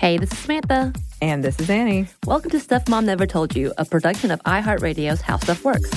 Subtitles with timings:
[0.00, 0.92] Hey, this is Samantha.
[1.20, 2.06] And this is Annie.
[2.24, 5.90] Welcome to Stuff Mom Never Told You, a production of iHeartRadio's How Stuff Works.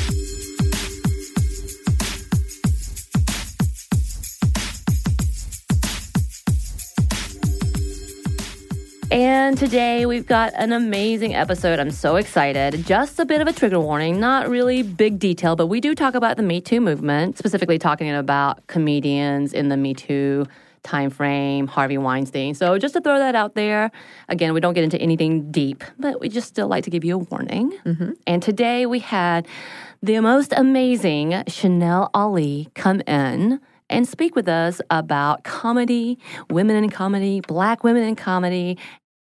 [9.12, 11.80] And today we've got an amazing episode.
[11.80, 12.84] I'm so excited.
[12.88, 16.16] Just a bit of a trigger warning, not really big detail, but we do talk
[16.16, 20.48] about the Me Too movement, specifically talking about comedians in the Me Too
[20.84, 22.54] time frame, Harvey Weinstein.
[22.54, 23.92] So just to throw that out there,
[24.30, 27.16] again, we don't get into anything deep, but we just still like to give you
[27.16, 27.72] a warning.
[27.86, 28.12] Mm-hmm.
[28.28, 29.48] And today we had
[30.02, 36.18] the most amazing Chanel Ali come in and speak with us about comedy,
[36.50, 38.78] women in comedy, black women in comedy,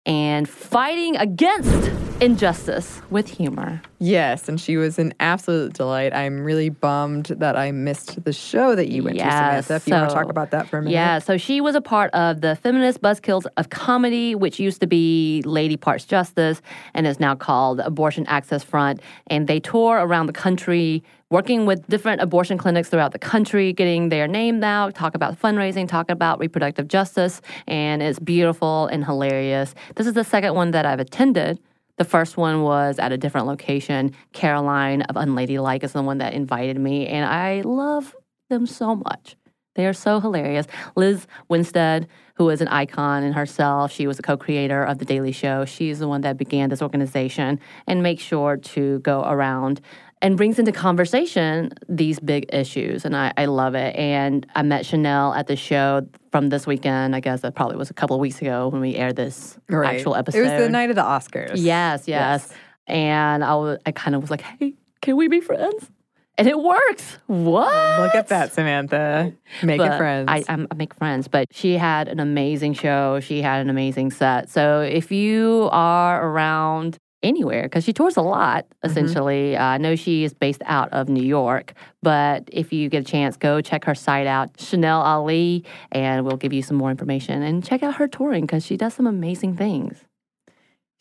[0.08, 3.80] and fighting against injustice with humor.
[3.98, 6.14] Yes, and she was an absolute delight.
[6.14, 9.74] I'm really bummed that I missed the show that you went Yes, to, Samantha.
[9.76, 10.94] If you want to talk about that for a minute.
[10.94, 14.86] Yeah, so she was a part of the Feminist Buzzkills of Comedy, which used to
[14.86, 16.62] be Lady Parts Justice
[16.94, 19.00] and is now called Abortion Access Front.
[19.26, 24.08] And they tour around the country working with different abortion clinics throughout the country, getting
[24.08, 27.40] their name out, talk about fundraising, talk about reproductive justice.
[27.66, 29.74] And it's beautiful and hilarious.
[29.96, 31.58] This is the second one that I've attended.
[31.96, 34.14] The first one was at a different location.
[34.32, 38.14] Caroline of Unladylike is the one that invited me, and I love
[38.48, 39.36] them so much.
[39.74, 40.66] They are so hilarious.
[40.96, 45.04] Liz Winstead, who is an icon in herself, she was a co creator of The
[45.04, 45.64] Daily Show.
[45.64, 49.80] She's the one that began this organization and makes sure to go around
[50.20, 53.04] and brings into conversation these big issues.
[53.04, 53.94] And I, I love it.
[53.96, 57.14] And I met Chanel at the show from this weekend.
[57.14, 59.94] I guess that probably was a couple of weeks ago when we aired this Right.
[59.96, 60.38] actual episode.
[60.38, 61.52] It was the night of the Oscars.
[61.54, 62.52] Yes, yes.
[62.86, 65.90] And I was, I kind of was like, hey, can we be friends?
[66.36, 67.18] And it works.
[67.26, 68.00] What?
[68.00, 69.32] Look at that, Samantha.
[69.62, 70.28] Making But friends.
[70.30, 73.18] I, I make friends, but she had an amazing show.
[73.18, 74.48] She had an amazing set.
[74.48, 78.90] So if you are around anywhere, because she tours a lot, Mm-hmm.
[78.90, 79.56] essentially.
[79.56, 83.04] Uh, I know she is based out of New York, but if you get a
[83.04, 87.42] chance, go check her site out, Chanel Ali, and we'll give you some more information.
[87.42, 90.04] And check out her touring because she does some amazing things.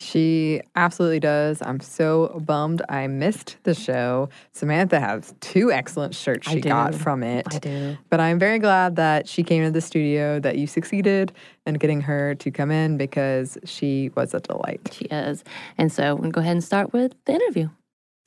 [0.00, 1.60] She absolutely does.
[1.60, 4.28] I'm so bummed I missed the show.
[4.52, 7.46] Samantha has two excellent shirts she got from it.
[7.50, 7.98] I do.
[8.08, 11.32] But I'm very glad that she came to the studio, that you succeeded
[11.66, 14.88] in getting her to come in because she was a delight.
[14.92, 15.42] She is.
[15.76, 17.68] And so we're going to go ahead and start with the interview.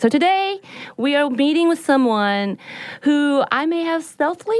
[0.01, 0.59] So today
[0.97, 2.57] we are meeting with someone
[3.03, 4.59] who I may have stealthily,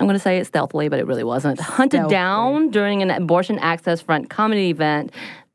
[0.00, 2.10] I'm going to say it stealthily, but it really wasn't, hunted Stealthily.
[2.10, 5.12] down during an Abortion Access Front comedy event.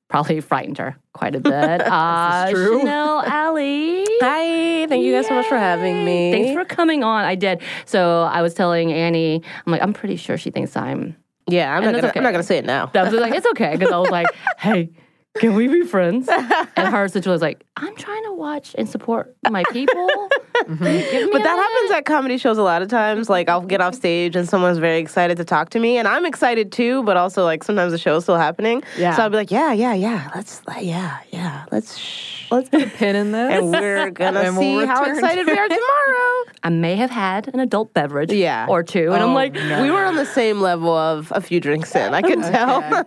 [0.07, 1.81] Probably frightened her quite a bit.
[1.81, 2.79] uh, true.
[2.79, 4.05] Chanel Ali.
[4.21, 6.31] Hi, thank you guys so much for having me.
[6.31, 7.25] Thanks for coming on.
[7.25, 7.61] I did.
[7.85, 11.15] So I was telling Annie, I'm like, I'm pretty sure she thinks I'm
[11.47, 12.07] Yeah, I'm And not gonna.
[12.09, 12.19] okay.
[12.19, 12.91] I'm not gonna say it now.
[12.93, 13.71] I was like, it's okay.
[13.75, 14.27] Because I was like,
[14.59, 14.91] hey,
[15.39, 16.29] can we be friends?
[16.77, 20.07] And her situation was like, I'm trying to watch and support my people.
[20.67, 23.29] Give me But that minute." happens at comedy shows a lot of times.
[23.29, 26.25] Like I'll get off stage and someone's very excited to talk to me, and I'm
[26.25, 27.03] excited too.
[27.03, 28.83] But also, like sometimes the show's still happening.
[28.97, 29.15] Yeah.
[29.15, 30.31] So I'll be like, yeah, yeah, yeah.
[30.35, 31.65] Let's, uh, yeah, yeah.
[31.71, 31.97] Let's.
[31.97, 32.33] Shh.
[32.51, 33.53] Let's put a pin in this.
[33.53, 36.43] And we're gonna And we'll see how excited we are tomorrow.
[36.63, 38.67] I may have had an adult beverage Yeah.
[38.69, 39.11] or two.
[39.13, 39.81] And I'm Oh, like, no.
[39.81, 42.13] We were on the same level of a few drinks in.
[42.13, 43.03] I could tell.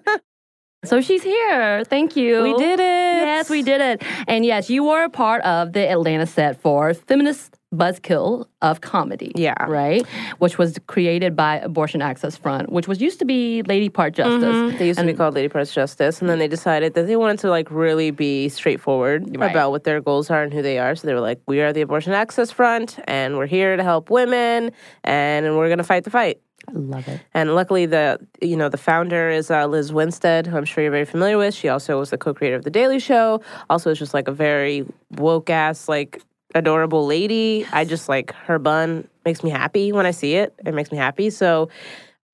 [0.85, 1.83] So she's here.
[1.85, 2.41] Thank you.
[2.43, 2.83] we did it.
[2.83, 4.03] Yes, we did it.
[4.29, 9.33] And yes, you were a part of the Atlanta set for Feminist Buzzkill of Comedy.
[9.35, 9.61] Yeah.
[9.67, 10.07] Right?
[10.39, 14.45] Which was created by Abortion Access Front, which was used to be Lady Part Justice.
[14.45, 14.79] Mm-hmm.
[14.79, 17.41] They used to be called Lady Parts Justice, and then they decided that they wanted
[17.41, 19.51] to like really be straightforward Right.
[19.51, 20.95] about what their goals are and who they are.
[20.95, 24.11] So they were like, "We are the Abortion Access Front, and we're here to help
[24.11, 24.71] women,
[25.03, 26.39] and we're going to fight the fight."
[26.69, 27.21] I love it.
[27.35, 30.91] And luckily, the you know the founder is uh, Liz Winstead, who I'm sure you're
[30.91, 31.55] very familiar with.
[31.55, 33.41] She also was the co-creator of the Daily Show.
[33.71, 36.23] Also, is just like a very woke ass, like
[36.55, 37.67] adorable lady.
[37.73, 40.55] I just like her bun makes me happy when I see it.
[40.65, 41.31] It makes me happy.
[41.31, 41.69] So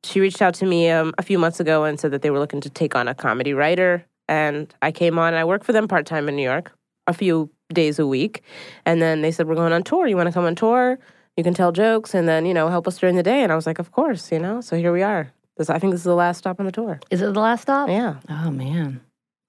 [0.05, 2.39] she reached out to me um, a few months ago and said that they were
[2.39, 4.05] looking to take on a comedy writer.
[4.29, 6.73] And I came on I work for them part time in New York,
[7.07, 8.43] a few days a week.
[8.85, 10.07] And then they said, We're going on tour.
[10.07, 10.99] You want to come on tour?
[11.37, 13.43] You can tell jokes and then, you know, help us during the day.
[13.43, 14.61] And I was like, Of course, you know.
[14.61, 15.33] So here we are.
[15.57, 17.01] This, I think this is the last stop on the tour.
[17.11, 17.89] Is it the last stop?
[17.89, 18.17] Yeah.
[18.29, 19.01] Oh man.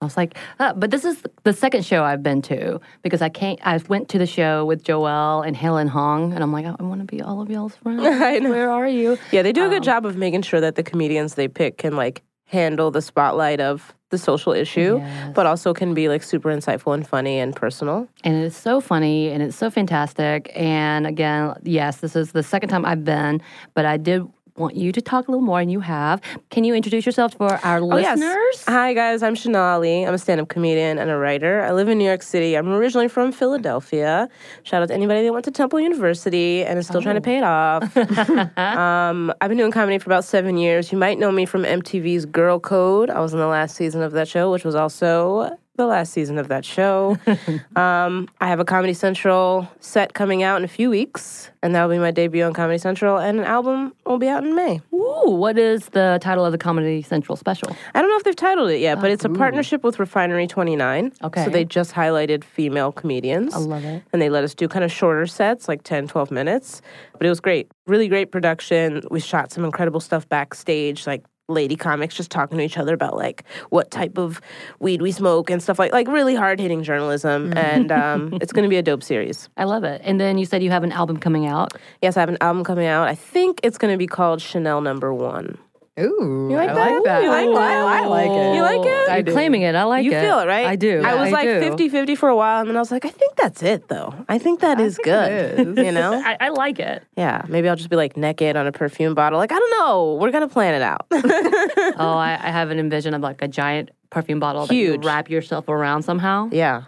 [0.02, 3.30] I was like, uh, but this is the second show I've been to because I
[3.30, 3.60] can't.
[3.66, 7.00] I went to the show with Joelle and Helen Hong, and I'm like, I, want
[7.00, 8.02] to be all of y'all's friends.
[8.04, 9.18] Where are you?
[9.32, 11.78] Yeah, they do a Um, good job of making sure that the comedians they pick
[11.78, 15.32] can like handle the spotlight of the social issue, Yes.
[15.34, 18.08] but also can be like super insightful and funny and personal.
[18.24, 20.52] And it's so funny and it's so fantastic.
[20.56, 23.42] And again, yes, this is the second time I've been,
[23.74, 24.24] but I did
[24.58, 26.22] want you to talk a little more, and you have.
[26.50, 28.18] Can you introduce yourself for our Oh, yes.
[28.18, 28.64] listeners?
[28.68, 29.22] Hi, guys.
[29.22, 30.06] I'm Chanel Ali.
[30.06, 31.62] I'm a stand up comedian and a writer.
[31.64, 32.56] I live in New York City.
[32.56, 34.30] I'm originally from Philadelphia.
[34.64, 37.38] Shout out to anybody that went to Temple University and is still trying to pay
[37.38, 37.96] it off.
[38.58, 40.92] um, I've been doing comedy for about seven years.
[40.92, 43.10] You might know me from MTV's Girl Code.
[43.10, 46.38] I was in the last season of that show, which was also the last season
[46.38, 47.18] of that show.
[47.76, 51.84] um, I have a Comedy Central set coming out in a few weeks, and that
[51.84, 54.82] will be my debut on Comedy Central, and an album will be out in May.
[54.94, 57.76] Ooh, what is the title of the Comedy Central special?
[57.94, 61.12] I don't know if they've titled it yet, but it's a partnership with Refinery 29.
[61.24, 61.44] Okay.
[61.44, 63.54] So they just highlighted female comedians.
[63.54, 64.04] I love it.
[64.14, 66.82] And they let us do kind of shorter sets, like 10, 12 minutes.
[67.14, 67.72] But it was great.
[67.88, 69.02] Really great production.
[69.12, 73.16] We shot some incredible stuff backstage, like lady comics just talking to each other about
[73.16, 74.42] like what type of
[74.80, 77.54] weed we smoke and stuff like like really hard hitting journalism.
[77.56, 79.50] And um, it's going to be a dope series.
[79.58, 80.02] I love it.
[80.04, 81.74] And then you said you have an album coming out.
[82.02, 83.08] Yes, I have an album coming out.
[83.08, 85.58] I think it's going to be called Chanel Number One.
[85.98, 86.92] Ooh, You like I that?
[86.92, 87.24] like that.
[87.24, 88.04] You like I, that?
[88.04, 88.56] I like it.
[88.56, 89.10] You like it?
[89.10, 89.76] I You're claiming it.
[89.76, 90.16] I like you it.
[90.16, 90.66] You feel it, right?
[90.66, 91.02] I do.
[91.02, 91.60] I was like do.
[91.62, 94.14] 50 50 for a while, and then I was like, I think that's it, though.
[94.28, 95.32] I think that is think good.
[95.32, 95.86] it is.
[95.86, 96.14] You know?
[96.26, 97.02] I, I like it.
[97.16, 99.40] yeah, maybe I'll just be like naked on a perfume bottle.
[99.40, 100.18] Like, I don't know.
[100.20, 101.08] We're going to plan it out.
[101.98, 105.06] Oh, I, I have an envision of like a giant perfume bottle that you Huge.
[105.06, 106.50] wrap yourself around somehow.
[106.52, 106.84] yeah.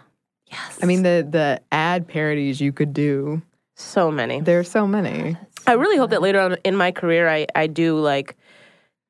[0.50, 0.78] Yes.
[0.82, 3.42] I mean, the the ad parodies you could do.
[3.74, 4.40] So many.
[4.40, 5.36] There's so many.
[5.66, 8.34] I really hope that later on in my career, I, I do like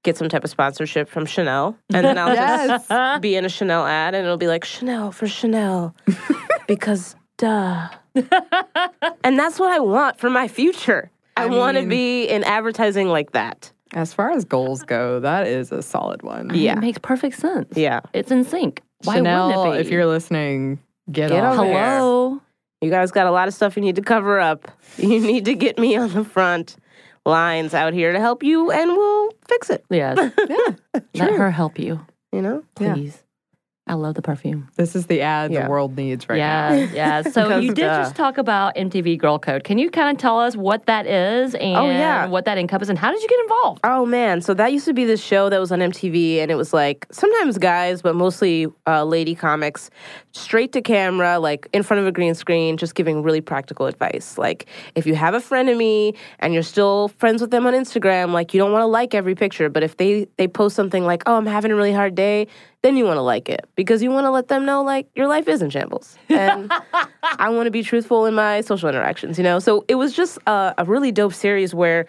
[0.04, 1.76] get some type of sponsorship from Chanel.
[1.92, 2.86] And then I'll Yes.
[2.88, 5.94] just be in a Chanel ad, and it'll be like, Chanel for Chanel.
[6.66, 7.88] because, duh.
[9.24, 11.10] and that's what I want for my future.
[11.36, 13.72] I, I want to be in advertising like that.
[13.94, 16.50] As far as goals go, that is a solid one.
[16.54, 16.72] Yeah.
[16.74, 17.72] It makes perfect sense.
[17.76, 18.00] Yeah.
[18.12, 18.82] It's in sync.
[19.04, 19.86] Why Chanel, wouldn't it be?
[19.86, 20.78] if you're listening,
[21.10, 21.72] get, Get on over it.
[21.72, 21.84] here.
[21.98, 22.42] Hello.
[22.82, 24.70] You guys got a lot of stuff you need to cover up.
[24.98, 26.76] You need to get me on the front
[27.28, 29.84] lines out here to help you, and we'll fix it.
[29.90, 30.16] Yes.
[31.12, 32.00] Yeah, Let her help you,
[32.32, 32.64] You know?
[32.80, 32.94] Yeah.
[32.94, 33.22] please.
[33.88, 34.68] I love the perfume.
[34.76, 35.64] this is the ad Yeah.
[35.64, 36.74] the world needs right yeah, now.
[36.74, 37.22] yeah.
[37.22, 37.22] Yeah.
[37.32, 39.64] So you did uh, just talk about MTV Girl Code.
[39.64, 42.26] Can you kind of tell us what that is and Oh, yeah.
[42.26, 43.80] what that encompasses and how did you get involved?
[43.84, 46.54] Oh man, so that used to be this show that was on MTV, and it
[46.56, 49.90] was like sometimes guys, but mostly uh, lady comics,
[50.32, 54.38] straight to camera, like in front of a green screen, just giving really practical advice.
[54.38, 57.74] Like if you have a friend of me and you're still friends with them on
[57.74, 61.04] Instagram, like you don't want to like every picture, but if they they post something
[61.04, 62.46] like, "Oh, I'm having a really hard day,"
[62.82, 65.26] then you want to like it because you want to let them know like your
[65.26, 66.72] life is in shambles, and
[67.22, 69.38] I want to be truthful in my social interactions.
[69.38, 72.06] You know, so it was just a, a really dope series where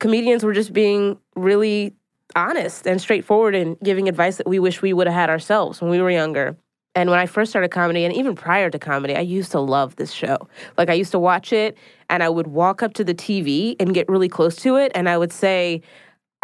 [0.00, 1.94] comedians were just being really
[2.34, 5.90] honest and straightforward and giving advice that we wish we would have had ourselves when
[5.90, 6.56] we were younger.
[6.94, 9.96] And when I first started comedy, and even prior to comedy, I used to love
[9.96, 10.48] this show.
[10.78, 11.76] Like, I used to watch it,
[12.08, 15.06] and I would walk up to the TV and get really close to it, and
[15.06, 15.82] I would say,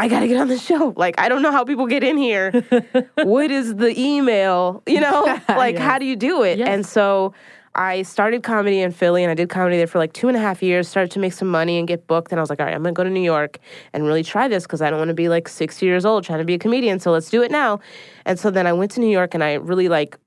[0.03, 0.93] I gotta get on the show.
[0.97, 2.51] Like, I don't know how people get in here.
[3.23, 4.83] what is the email?
[4.85, 6.59] You know, like, how do you do it?
[6.59, 6.69] Yes.
[6.69, 7.35] And so
[7.77, 10.41] I started comedy in Philly and I did comedy there for like two and a
[10.41, 12.33] half years, started to make some money and get booked.
[12.33, 13.61] And I was like, all right, I'm gonna go to New York
[13.93, 16.45] and really try this because I don't wanna be like 60 years old trying to
[16.45, 16.99] be a comedian.
[16.99, 17.79] So let's do it now.
[18.27, 20.19] And so then I went to New York and I really like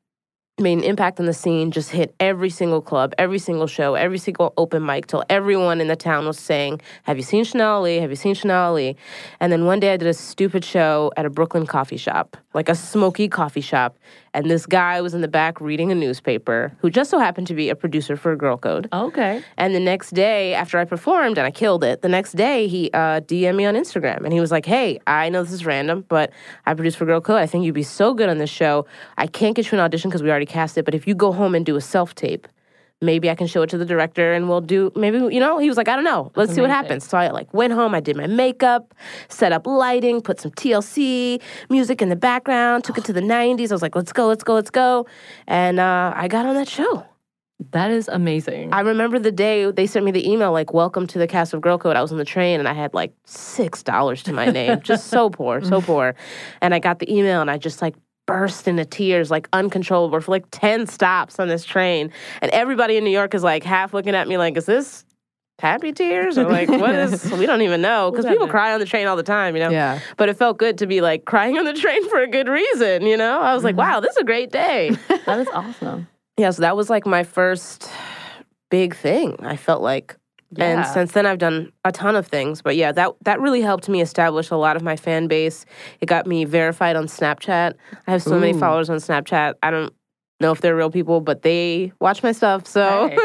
[0.57, 4.18] made an impact on the scene, just hit every single club, every single show, every
[4.18, 8.00] single open mic till everyone in the town was saying, Have you seen Chanel Ali?
[8.00, 8.96] Have you seen Chanel Ali?
[9.42, 12.70] And then one day I did a stupid show at a Brooklyn coffee shop, like
[12.70, 13.98] a smoky coffee shop.
[14.36, 17.54] And this guy was in the back reading a newspaper who just so happened to
[17.54, 18.89] be a producer for Girl Code.
[18.92, 19.42] Okay.
[19.56, 22.92] And the next day, after I performed and I killed it, the next day he
[22.94, 26.04] uh, DM'd me on Instagram and he was like, "Hey, I know this is random,
[26.10, 26.34] but
[26.65, 27.38] I produce for Girl Code.
[27.38, 28.86] I think you'd be so good on this show.
[29.18, 31.32] I can't get you an audition because we already cast it, but if you go
[31.32, 32.46] home and do a self tape."
[33.02, 35.68] Maybe I can show it to the director and we'll do maybe you know he
[35.68, 36.32] was like I don't know.
[36.36, 37.08] Let's see what happens.
[37.08, 38.94] So I like went home I did my makeup
[39.28, 43.70] set up lighting put some TLC music in the background took it to the 90s
[43.70, 45.06] I was like let's go let's go let's go.
[45.46, 47.06] And uh, I got on that show.
[47.72, 48.74] That is amazing.
[48.74, 51.62] I remember the day they sent me the email like "Welcome to the cast of
[51.62, 54.48] Girl Code." I was on the train and I had like six dollars to my
[54.48, 56.16] name, just so poor, so poor.
[56.62, 60.32] And I got the email and I just like burst into tears, like uncontrollable, for
[60.32, 62.12] like ten stops on this train.
[62.41, 65.05] And everybody in New York is like half looking at me like, "Is this
[65.60, 68.86] happy tears or like what is?" We don't even know because people cry on the
[68.86, 69.70] train all the time, you know.
[69.70, 70.00] Yeah.
[70.17, 73.05] But it felt good to be like crying on the train for a good reason,
[73.05, 73.41] you know.
[73.41, 73.91] I was like, mm-hmm.
[73.91, 74.91] "Wow, this is a great day."
[75.25, 76.08] that is awesome.
[76.38, 77.89] yeah, so that was like my first
[78.70, 79.38] big thing.
[79.41, 80.17] I felt like,
[80.57, 80.65] Yeah.
[80.65, 82.62] and since then I've done a ton of things.
[82.62, 85.65] But yeah, that that really helped me establish a lot of my fan base.
[86.01, 87.74] It got me verified on Snapchat.
[88.07, 89.55] I have so many followers on Snapchat.
[89.63, 89.93] I don't
[90.39, 92.67] know if they're real people, but they watch my stuff.
[92.67, 93.17] So Hey.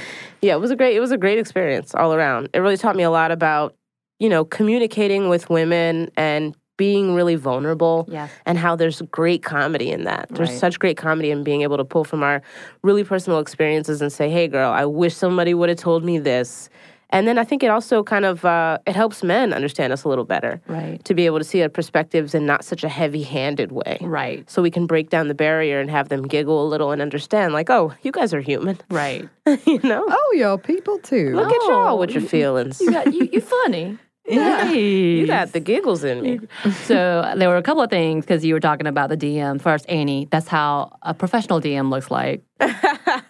[0.42, 2.48] yeah, it was a great it was a great experience all around.
[2.54, 3.74] It really taught me a lot about
[4.18, 8.30] you know, communicating with women and being really vulnerable Yes.
[8.46, 10.28] and how there's great comedy in that.
[10.30, 10.58] There's Right.
[10.58, 12.40] such great comedy in being able to pull from our
[12.82, 16.70] really personal experiences and say, "Hey girl, I wish somebody would have told me this."
[17.10, 20.08] And then I think it also kind of uh, it helps men understand us a
[20.10, 20.60] little better.
[20.68, 21.02] Right.
[21.06, 23.96] To be able to see our perspectives in not such a heavy-handed way.
[24.02, 24.48] Right.
[24.50, 27.54] So we can break down the barrier and have them giggle a little and understand
[27.54, 29.26] like, "Oh, you guys are human." Right.
[29.66, 30.04] you know?
[30.06, 31.34] Oh, y'all people too.
[31.34, 32.80] Look at y'all with your you- feelings.
[32.80, 33.28] You got you.
[33.32, 33.96] You funny.
[34.28, 34.70] Yeah.
[34.70, 36.40] You got the giggles in me.
[36.84, 39.60] so there were a couple of things because you were talking about the DM.
[39.60, 42.42] First, Annie, that's how a professional DM looks like.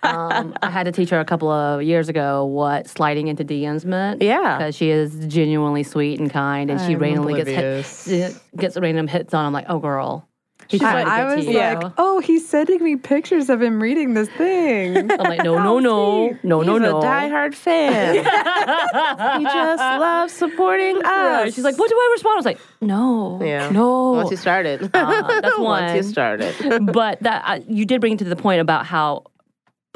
[0.03, 3.85] um, I had to teach her a couple of years ago what sliding into DMs
[3.85, 4.23] meant.
[4.23, 4.59] Yeah.
[4.59, 8.07] because she is genuinely sweet and kind, and she I'm randomly oblivious.
[8.07, 9.47] gets hit, gets random hits on.
[9.47, 10.28] I'm like, oh girl,
[10.69, 11.59] he's I, I was to you.
[11.59, 14.97] like, oh, he's sending me pictures of him reading this thing.
[15.11, 16.99] I'm like, no, no, no, no, no, He's no.
[16.99, 18.15] a diehard fan.
[19.39, 21.05] he just loves supporting us.
[21.05, 21.55] Right.
[21.55, 22.33] She's like, what do I respond?
[22.35, 23.71] I was like, no, Yeah.
[23.71, 24.13] no.
[24.13, 24.91] Once you started.
[24.95, 26.55] Uh, that's Once you started.
[26.93, 29.25] but that uh, you did bring to the point about how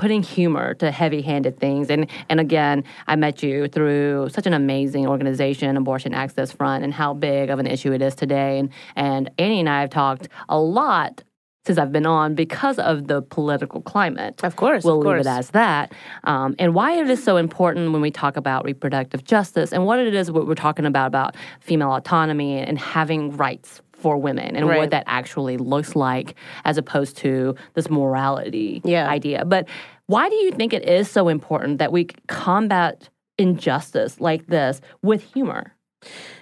[0.02, 5.06] putting humor to heavy-handed things and and again i met you through such an amazing
[5.06, 9.30] organization abortion access front and how big of an issue it is today and and
[9.38, 11.23] annie and i have talked a lot
[11.64, 14.82] since i've been on because of the political climate Of course.
[14.82, 15.26] we'll of leave course.
[15.26, 15.92] it as that.
[16.25, 20.00] Um, and why it is so important when we talk about reproductive justice and what
[20.00, 24.66] it is what we're talking about about female autonomy and having rights for women and
[24.66, 24.78] Right.
[24.78, 29.09] what that actually looks like as opposed to this morality Yeah.
[29.09, 29.44] idea.
[29.44, 29.68] But
[30.12, 35.23] why do you think it is so important that we combat injustice like this with
[35.33, 35.75] humor?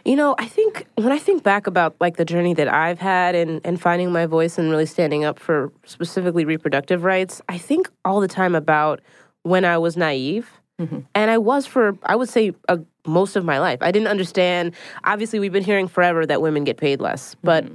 [0.04, 3.34] You know, I think when I think back about like the journey that I've had
[3.34, 7.88] and and finding my voice and really standing up for specifically reproductive rights, I think
[8.04, 9.00] all the time about
[9.44, 10.50] when I was naive.
[11.14, 13.78] And I was for I would say uh, most of my life.
[13.82, 14.74] I didn't understand.
[15.04, 17.66] Obviously, we've been hearing forever that women get paid less, but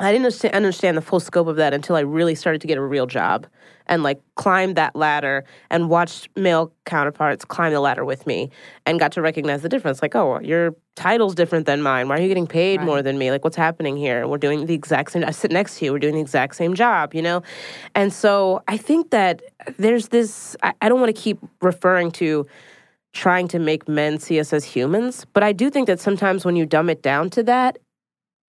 [0.00, 2.82] I didn't understand, the full scope of that until I really started to get a
[2.82, 3.46] real job
[3.86, 8.50] and like climbed that ladder and watched male counterparts climb the ladder with me
[8.86, 10.00] and got to recognize the difference.
[10.00, 12.08] Like, oh, your title's different than mine.
[12.08, 13.30] Why are you getting paid more than me?
[13.30, 14.26] Like, what's happening here?
[14.26, 15.24] We're doing the exact same.
[15.24, 15.92] I sit next to you.
[15.92, 17.42] We're doing the exact same job, you know?
[17.94, 19.42] And so I think that
[19.76, 22.46] there's this, I, I don't want to keep referring to
[23.12, 26.56] trying to make men see us as humans, but I do think that sometimes when
[26.56, 27.78] you dumb it down to that,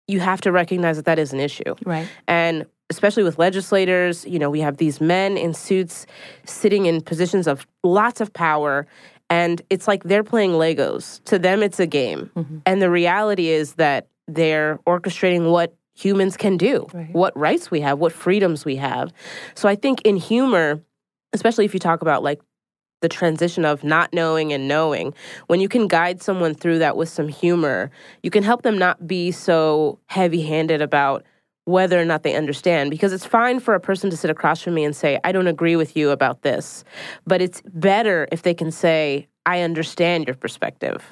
[0.08, 1.76] you have to recognize that that is an issue.
[1.86, 2.08] Right.
[2.28, 6.06] And especially with legislators, you know, we have these men in suits
[6.46, 8.86] sitting in positions of lots of power.
[9.30, 11.24] And it's like they're playing Legos.
[11.26, 12.30] To them, it's a game.
[12.36, 12.58] Mm-hmm.
[12.66, 17.12] And the reality is that they're orchestrating what humans can do, Right.
[17.14, 19.14] what rights we have, what freedoms we have.
[19.56, 20.82] So I think in humor,
[21.34, 22.42] especially if you talk about like
[23.04, 25.14] the transition of not knowing and knowing,
[25.48, 27.92] when you can guide someone through that with some humor,
[28.24, 31.24] you can help them not be so heavy handed about
[31.66, 32.90] whether or not they understand.
[32.90, 35.48] Because it's fine for a person to sit across from me and say, I don't
[35.48, 36.86] agree with you about this.
[37.28, 41.04] But it's better if they can say, I understand your perspective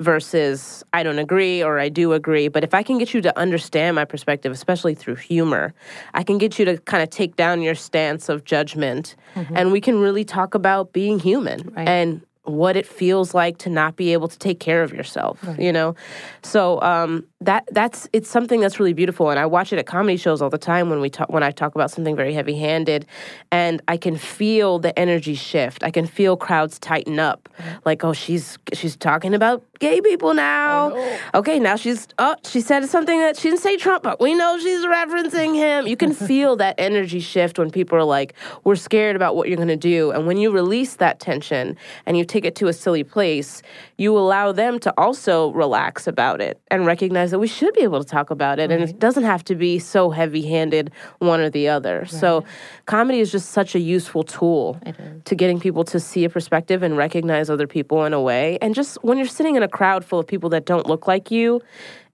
[0.00, 2.48] versus I don't agree or I do agree.
[2.48, 5.72] But if I can get you to understand my perspective, especially through humor,
[6.14, 9.14] I can get you to kind of take down your stance of judgment
[9.54, 11.88] and we can really talk about being human Right.
[11.88, 15.72] and what it feels like to not be able to take care of yourself you
[15.72, 15.94] know
[16.42, 20.16] so um, that that's it's something that's really beautiful and i watch it at comedy
[20.16, 23.06] shows all the time when we talk when i talk about something very heavy handed
[23.50, 25.82] and i can feel the energy shift.
[25.82, 27.48] I can feel crowds tighten up.
[27.58, 27.78] Mm-hmm.
[27.84, 30.92] Like oh she's she's talking about gay people now.
[30.94, 34.34] Oh, okay now she's oh she said something that she didn't say trump but we
[34.34, 35.86] know she's referencing him.
[35.86, 38.34] You can feel that energy shift when people are like
[38.64, 40.10] we're scared about what you're going to do.
[40.10, 43.62] And when you release that tension and you take it to a silly place
[43.96, 47.98] you allow them to also relax about it and recognize that we should be able
[48.02, 51.68] to talk about it and it doesn't have to be so heavy-handed one or the
[51.68, 52.44] other so
[52.86, 54.80] comedy is just such a useful tool
[55.24, 58.58] to getting people to see a perspective and recognize other people in a way.
[58.60, 61.30] And just when you're sitting in a crowd full of people that don't look like
[61.30, 61.60] you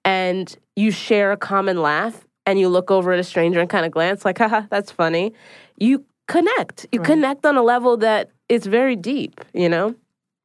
[0.05, 3.85] and you share a common laugh and you look over at a stranger and kind
[3.85, 5.33] of glance like, haha, that's funny,
[5.77, 6.87] you connect.
[6.93, 9.95] You connect on a level that is very deep, you know?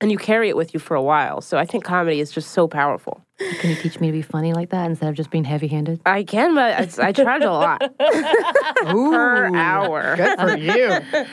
[0.01, 1.39] And you carry it with you for a while.
[1.41, 3.24] So I think comedy is just so powerful.
[3.37, 5.99] Can you teach me to be funny like that instead of just being heavy-handed?
[6.05, 10.15] I can, but it's, I charge a lot per hour.
[10.15, 10.55] Good for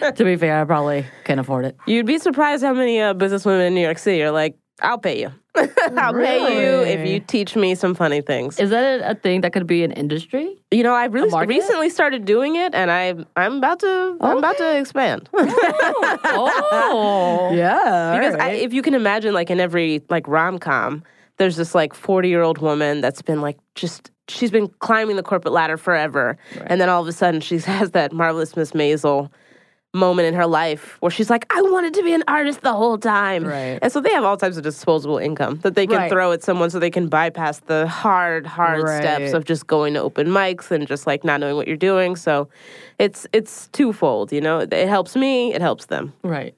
[0.04, 0.10] you.
[0.12, 1.76] to be fair, I probably can't afford it.
[1.86, 5.20] You'd be surprised how many uh, businesswomen in New York City are like, I'll pay
[5.20, 5.30] you.
[5.54, 8.58] I'll pay you if you teach me some funny things.
[8.58, 10.56] Is that a, a thing that could be an industry?
[10.72, 14.56] You know, I really recently started doing it, and I I'm about to I'm about
[14.56, 15.50] to expand oh,
[17.54, 18.16] Yeah.
[18.18, 21.04] because all I, if you can imagine, like in every like rom com,
[21.42, 25.24] there's this like 40 year old woman that's been like just she's been climbing the
[25.24, 29.28] corporate ladder forever, and then all of a sudden she has that marvelous Miss Maisel
[29.94, 32.96] moment in her life where she's like, I wanted to be an artist the whole
[32.96, 33.44] time.
[33.44, 33.78] Right.
[33.82, 36.10] And so they have all types of disposable income that they can Right.
[36.10, 40.00] throw at someone so they can bypass the hard, hard steps of just going to
[40.00, 42.16] open mics and just like not knowing what you're doing.
[42.16, 42.48] So
[42.98, 44.60] it's it's twofold, you know.
[44.60, 46.14] It helps me, it helps them.
[46.22, 46.54] Right.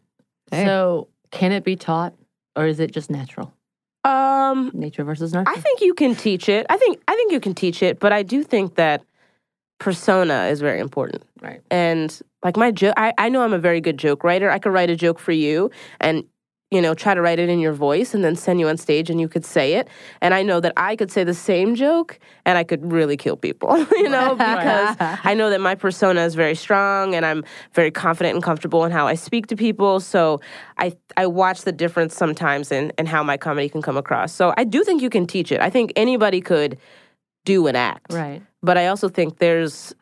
[0.53, 0.64] Hey.
[0.67, 2.14] So, can it be taught
[2.55, 3.53] or is it just natural?
[4.05, 5.51] Um Nature versus nurture?
[5.51, 6.67] I think you can teach it.
[6.69, 9.03] I think I think you can teach it, but I do think that
[9.79, 11.25] persona is very important.
[11.41, 11.61] right.
[11.71, 14.51] And like my joke, I, I know I'm a very good joke writer.
[14.51, 15.71] I could write a joke for you
[16.01, 16.25] and,
[16.75, 19.09] you know, try to write it in your voice and then send you on stage
[19.09, 19.88] and you could say it.
[20.21, 23.37] And I know that I could say the same joke and I could really kill
[23.37, 27.93] people, you know, because I know that my persona is very strong and I'm very
[27.93, 30.00] confident and comfortable in how I speak to people.
[30.00, 30.40] So
[30.76, 34.33] I, I watch the difference sometimes in, in how my comedy can come across.
[34.33, 35.61] So I do think you can teach it.
[35.61, 36.76] I think anybody could
[37.45, 38.12] do an act.
[38.12, 38.43] Right.
[38.62, 39.95] But I also think there's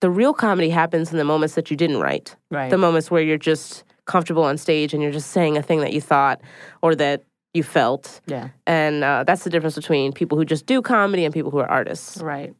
[0.00, 2.36] the real comedy happens in the moments that you didn't write.
[2.50, 2.70] Right.
[2.70, 5.92] The moments where you're just comfortable on stage and you're just saying a thing that
[5.92, 6.40] you thought
[6.82, 7.22] or that
[7.54, 8.20] you felt.
[8.26, 8.48] yeah.
[8.66, 11.70] And uh, that's the difference between people who just do comedy and people who are
[11.70, 12.18] artists.
[12.18, 12.54] Right.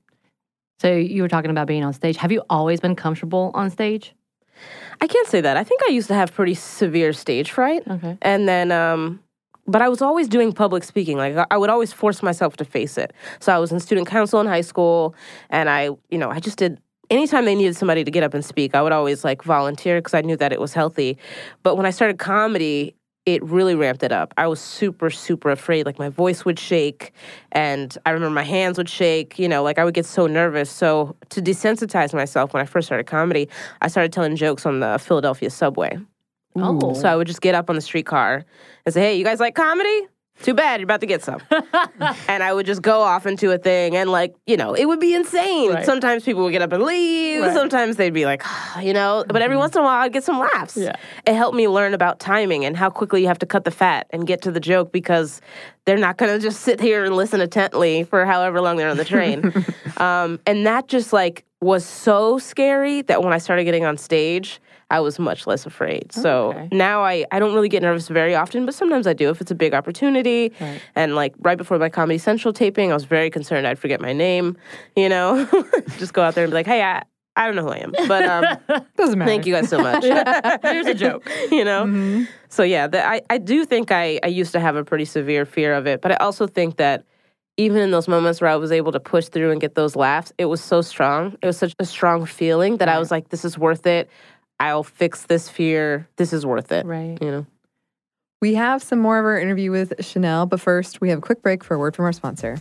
[0.81, 2.17] So, you were talking about being on stage.
[2.19, 4.15] Have you always been comfortable on stage?
[5.01, 5.57] I can't say that.
[5.57, 7.83] I think I used to have pretty severe stage fright.
[7.89, 8.17] Okay.
[8.23, 9.21] And then, um,
[9.67, 11.17] but I was always doing public speaking.
[11.19, 13.13] Like I- I would always force myself to face it.
[13.41, 15.15] So I was in student council in high school,
[15.51, 16.79] and I, you know, I just did.
[17.11, 20.15] Anytime they needed somebody to get up and speak, I would always like volunteer because
[20.15, 21.19] I knew that it was healthy.
[21.63, 22.95] But when I started comedy,
[23.27, 24.33] it really ramped it up.
[24.37, 25.85] I was super, super afraid.
[25.85, 27.13] Like my voice would shake,
[27.53, 29.39] and I remember my hands would shake.
[29.39, 30.71] You know, like I would get so nervous.
[30.71, 33.49] So to desensitize myself when I first started comedy,
[33.83, 35.99] I started telling jokes on the Philadelphia subway.
[36.55, 36.95] Oh.
[36.95, 38.45] So I would just get up on the streetcar
[38.87, 40.07] and say, "Hey, you guys like comedy?
[40.43, 41.41] Too bad, you're about to get some."
[42.29, 45.01] and I would just go off into a thing, and like you know, it would
[45.01, 45.73] be insane.
[45.73, 45.87] Right.
[45.87, 47.43] Sometimes people would get up and leave.
[47.43, 47.55] Right.
[47.55, 49.25] Sometimes they'd be like, ah, you know.
[49.27, 49.61] But every mm-hmm.
[49.61, 50.77] once in a while, I'd get some laughs.
[50.77, 50.97] Yeah.
[51.27, 54.07] It helped me learn about timing and how quickly you have to cut the fat
[54.11, 55.41] and get to the joke because
[55.87, 58.97] they're not going to just sit here and listen intently for however long they're on
[58.97, 59.53] the train.
[59.97, 64.61] um, and that just like was so scary that when I started getting on stage,
[64.91, 66.13] I was much less afraid.
[66.13, 66.69] So Okay.
[66.71, 69.51] now I, I don't really get nervous very often, but sometimes I do if it's
[69.51, 70.53] a big opportunity.
[70.61, 70.81] Right.
[70.95, 74.13] And like right before my Comedy Central taping, I was very concerned I'd forget my
[74.13, 74.57] name,
[74.97, 75.49] you know,
[75.99, 77.03] just go out there and be like, hey, I,
[77.37, 79.29] I don't know who I am, but um, Doesn't matter.
[79.29, 80.03] thank you guys so much.
[80.63, 81.29] Here's a joke.
[81.51, 82.27] you know?
[82.49, 85.45] So yeah, the, I, I do think I, I used to have a pretty severe
[85.45, 87.05] fear of it, but I also think that
[87.59, 90.33] even in those moments where I was able to push through and get those laughs,
[90.39, 91.37] it was so strong.
[91.43, 94.11] It was such a strong feeling that I was like, this is worth it.
[94.59, 96.09] I'll fix this fear.
[96.17, 96.87] This is worth it.
[96.87, 97.19] Right.
[97.21, 97.47] You know?
[98.43, 101.43] We have some more of our interview with Chanel, but first we have a quick
[101.43, 102.59] break for a word from our sponsor.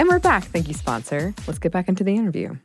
[0.00, 0.44] And we're back.
[0.44, 1.34] Thank you, sponsor.
[1.46, 2.56] Let's get back into the interview.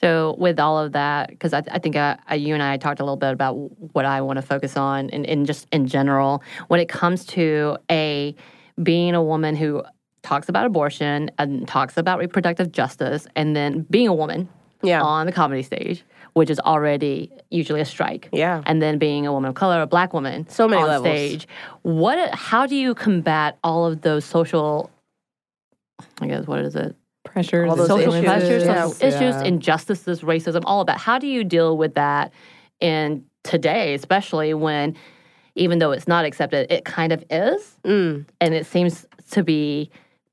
[0.00, 3.00] So, with all of that, because I, I think uh, uh, you and I talked
[3.00, 3.54] a little bit about
[3.94, 7.78] what I want to focus on, and, and just in general, when it comes to
[7.90, 8.36] a
[8.80, 9.82] being a woman who
[10.22, 14.48] talks about abortion and talks about reproductive justice, and then being a woman
[14.84, 15.02] Yeah.
[15.02, 18.28] on the comedy stage, which is already usually a strike.
[18.32, 18.62] Yeah.
[18.66, 21.08] And then being a woman of color, a black woman, So many on levels.
[21.08, 21.48] stage.
[21.82, 22.32] What?
[22.36, 24.90] How do you combat all of those social?
[26.20, 26.94] I guess what is it?
[27.24, 28.24] Pressures, All those social issues.
[28.24, 28.86] pressures, Yeah.
[28.86, 29.42] issues, Yeah.
[29.44, 30.98] injustices, racism, all of that.
[30.98, 32.32] How do you deal with that
[32.80, 34.96] in today, especially when,
[35.54, 38.24] even though it's not accepted, it kind of is, Mm.
[38.40, 39.90] and it seems to be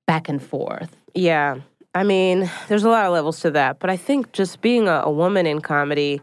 [0.07, 0.95] back and forth.
[1.13, 1.57] Yeah.
[1.93, 5.01] I mean, there's a lot of levels to that, but I think just being a,
[5.05, 6.21] a woman in comedy,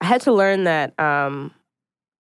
[0.00, 1.52] I had to learn that um,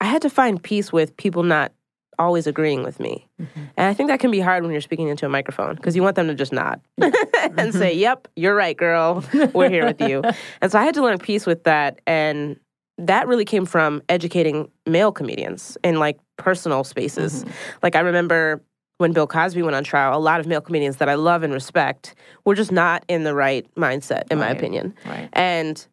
[0.02, 1.72] I had to find peace with people not
[2.20, 3.28] always agreeing with me.
[3.42, 3.60] Mm-hmm.
[3.78, 6.04] And I think that can be hard when you're speaking into a microphone because you
[6.04, 8.00] want them to just nod and say, mm-hmm.
[8.00, 9.24] Yep, you're right, girl.
[9.54, 10.24] We're here with you.
[10.62, 12.00] And so I had to learn peace with that.
[12.08, 12.60] And
[12.98, 17.44] that really came from educating male comedians in like personal spaces.
[17.44, 17.78] Mm-hmm.
[17.84, 18.62] Like I remember
[18.98, 21.54] when Bill Cosby went on trial, a lot of male comedians that I love and
[21.54, 24.96] respect were just not in the right mindset, in my opinion.
[25.06, 25.30] Right.
[25.34, 25.86] And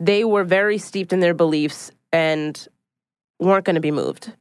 [0.00, 2.66] they were very steeped in their beliefs and
[3.38, 4.32] weren't going to be moved.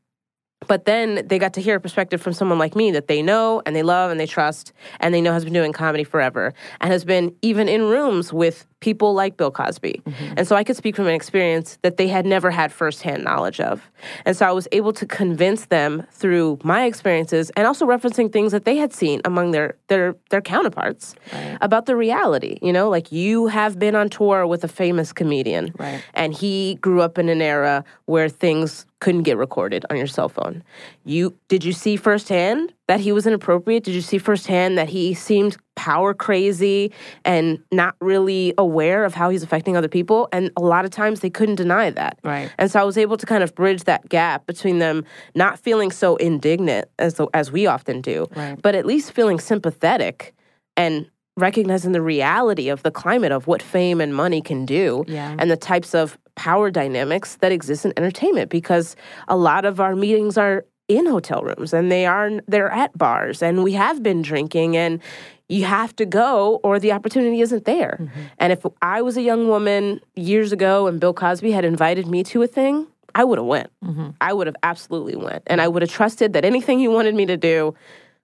[0.65, 3.61] But then they got to hear a perspective from someone like me that they know
[3.65, 6.91] and they love and they trust and they know has been doing comedy forever and
[6.91, 10.01] has been even in rooms with people like Bill Cosby.
[10.05, 10.33] Mm-hmm.
[10.37, 13.59] And so I could speak from an experience that they had never had firsthand knowledge
[13.59, 13.89] of.
[14.25, 18.51] And so I was able to convince them through my experiences and also referencing things
[18.51, 21.15] that they had seen among their their their counterparts
[21.61, 25.73] about the reality, you know, like you have been on tour with a famous comedian
[25.77, 26.03] Right.
[26.13, 30.27] and he grew up in an era where things couldn't get recorded on your cell
[30.27, 30.63] phone.
[31.05, 33.83] You did you see firsthand that he was inappropriate?
[33.83, 36.91] Did you see firsthand that he seemed power crazy
[37.23, 40.27] and not really aware of how he's affecting other people?
[40.31, 42.17] And a lot of times they couldn't deny that.
[42.23, 42.51] Right.
[42.57, 45.05] And so I was able to kind of bridge that gap between them
[45.35, 48.59] not feeling so indignant as the, as we often do, Right.
[48.59, 50.33] but at least feeling sympathetic
[50.75, 55.35] and recognizing the reality of the climate of what fame and money can do Yeah.
[55.37, 58.95] and the types of power dynamics that exist in entertainment because
[59.27, 63.43] a lot of our meetings are in hotel rooms and they are they're at bars
[63.43, 65.01] and we have been drinking and
[65.49, 67.97] you have to go or the opportunity isn't there.
[67.99, 68.19] Mm-hmm.
[68.37, 72.23] And if I was a young woman years ago and Bill Cosby had invited me
[72.25, 73.69] to a thing, I would have went.
[73.83, 74.09] Mm-hmm.
[74.21, 75.43] I would have absolutely went.
[75.47, 77.73] And I would have trusted that anything he wanted me to do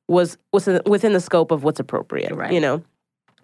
[0.08, 2.54] was was within the scope of what's appropriate, Right.
[2.54, 2.84] you know.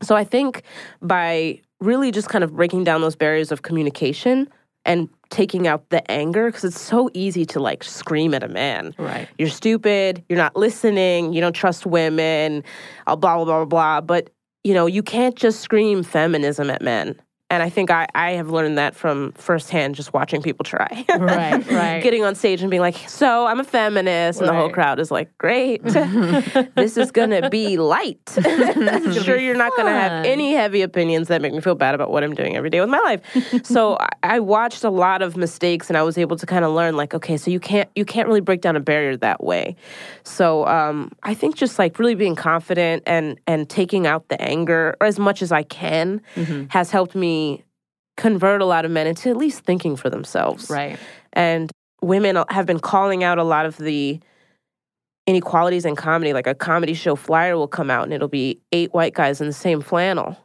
[0.02, 0.64] So I think
[1.02, 4.48] by really just kind of breaking down those barriers of communication
[4.86, 8.94] and taking out the anger because it's so easy to like scream at a man.
[8.98, 9.28] Right.
[9.38, 12.64] You're stupid, you're not listening, you don't trust women,
[13.08, 14.30] uh, blah blah blah blah blah, but
[14.64, 17.20] you know, you can't just scream feminism at men.
[17.52, 21.06] And I think I, I have learned that from firsthand just watching people try.
[21.20, 22.02] Right, right.
[22.02, 24.40] Getting on stage and being like, so I'm a feminist.
[24.40, 25.84] And the whole crowd is like, great.
[25.84, 28.22] this is going to be light.
[28.38, 31.94] I'm sure, you're not going to have any heavy opinions that make me feel bad
[31.94, 33.66] about what I'm doing every day with my life.
[33.66, 36.72] so I, I watched a lot of mistakes and I was able to kind of
[36.72, 39.76] learn like, okay, so you can't, you can't really break down a barrier that way.
[40.24, 44.96] So um, I think just like really being confident and, and taking out the anger
[45.02, 46.22] or as much as I can
[46.70, 47.39] has helped me
[48.18, 50.70] convert a lot of men into at least thinking for themselves.
[50.70, 50.98] Right.
[51.34, 51.72] and
[52.02, 54.20] women have been calling out a lot of the
[55.28, 56.34] inequalities in comedy.
[56.34, 59.48] Like a comedy show flyer will come out and it'll be eight white guys in
[59.48, 60.38] the same flannel.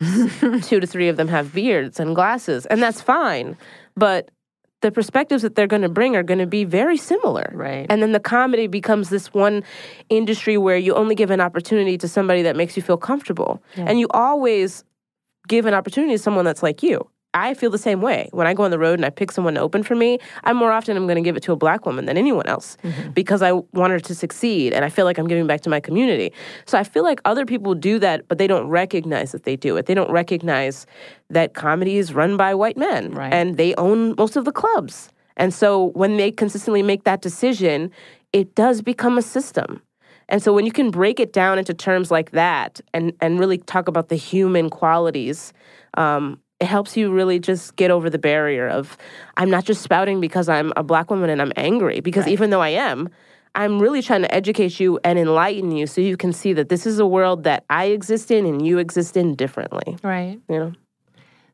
[0.62, 3.56] Two to three of them have beards and glasses and that's fine.
[3.96, 4.30] But
[4.80, 7.50] the perspectives that they're going to bring are going to be very similar.
[7.52, 7.86] Right.
[7.90, 9.64] and then the comedy becomes this one
[10.08, 13.60] industry where you only give an opportunity to somebody that makes you feel comfortable.
[13.76, 14.84] And you always
[15.48, 17.08] give an opportunity to someone that's like you.
[17.34, 18.30] I feel the same way.
[18.32, 20.52] When I go on the road and I pick someone to open for me, I
[20.54, 23.10] more often am going to give it to a black woman than anyone else mm-hmm.
[23.10, 25.78] because I want her to succeed and I feel like I'm giving back to my
[25.78, 26.32] community.
[26.64, 29.76] So I feel like other people do that, but they don't recognize that they do
[29.76, 29.86] it.
[29.86, 30.86] They don't recognize
[31.28, 33.32] that comedy is run by white men Right.
[33.32, 35.10] and they own most of the clubs.
[35.36, 37.90] And so when they consistently make that decision,
[38.32, 39.82] it does become a system.
[40.28, 43.58] And so when you can break it down into terms like that and, and really
[43.58, 45.52] talk about the human qualities,
[45.94, 48.98] um, it helps you really just get over the barrier of
[49.36, 52.60] I'm not just spouting because I'm a black woman and I'm angry, because even though
[52.60, 53.08] I am,
[53.54, 56.86] I'm really trying to educate you and enlighten you so you can see that this
[56.86, 59.96] is a world that I exist in and you exist in differently.
[60.02, 60.40] Right.
[60.48, 60.72] You know?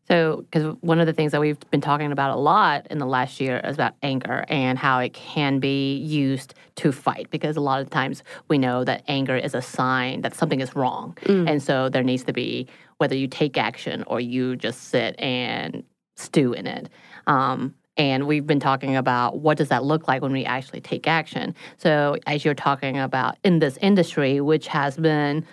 [0.08, 3.06] So, because one of the things that we've been talking about a lot in the
[3.06, 7.30] last year is about anger and how it can be used to fight.
[7.30, 10.76] Because a lot of times we know that anger is a sign that something is
[10.76, 11.16] wrong.
[11.48, 12.66] And so there needs to be,
[12.98, 15.82] whether you take action or you just sit and
[16.16, 16.90] stew in it.
[17.26, 21.06] Um, and we've been talking about what does that look like when we actually take
[21.06, 21.54] action.
[21.76, 25.46] So, as you're talking about in this industry, which has been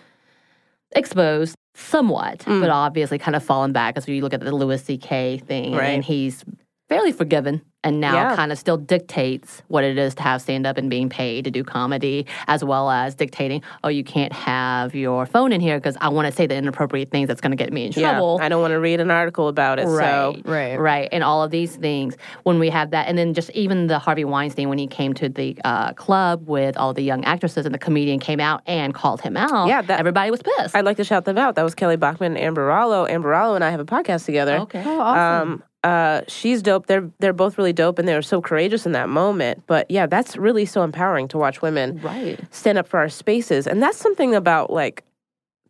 [0.93, 2.71] exposed somewhat, but mm.
[2.71, 5.37] obviously kind of fallen back as we look at the Louis C.K.
[5.39, 5.87] thing, Right.
[5.87, 6.43] and he's
[6.89, 8.35] fairly forgiven and now Yeah.
[8.35, 11.51] kind of still dictates what it is to have stand up and being paid to
[11.51, 15.97] do comedy, as well as dictating, oh, you can't have your phone in here because
[15.99, 18.37] I want to say the inappropriate things that's going to get me in trouble.
[18.39, 19.87] Yeah, I don't want to read an article about it.
[19.87, 20.79] So Right, Right.
[20.79, 22.15] right, and all of these things.
[22.43, 25.29] When we have that, and then just even the Harvey Weinstein when he came to
[25.29, 29.21] the uh, club with all the young actresses, and the comedian came out and called
[29.21, 29.67] him out.
[29.67, 30.75] Yeah, that- everybody was pissed.
[30.75, 31.55] I'd like to shout them out.
[31.55, 33.05] That was Kelly Bachman and Amber Rollo.
[33.07, 34.57] Amber Rollo and I have a podcast together.
[34.59, 34.83] okay.
[34.85, 35.51] Oh, awesome.
[35.53, 36.85] Um, uh, she's dope.
[36.87, 39.63] They're they're both really dope, and they were so courageous in that moment.
[39.67, 42.39] But yeah, that's really so empowering to watch women Right.
[42.51, 45.03] stand up for our spaces, and that's something about like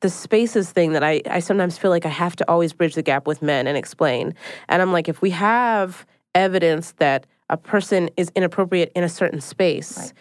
[0.01, 3.03] the spaces thing that I I sometimes feel like I have to always bridge the
[3.03, 4.33] gap with men and explain.
[4.67, 9.41] And I'm like, if we have evidence that a person is inappropriate in a certain
[9.41, 10.13] space.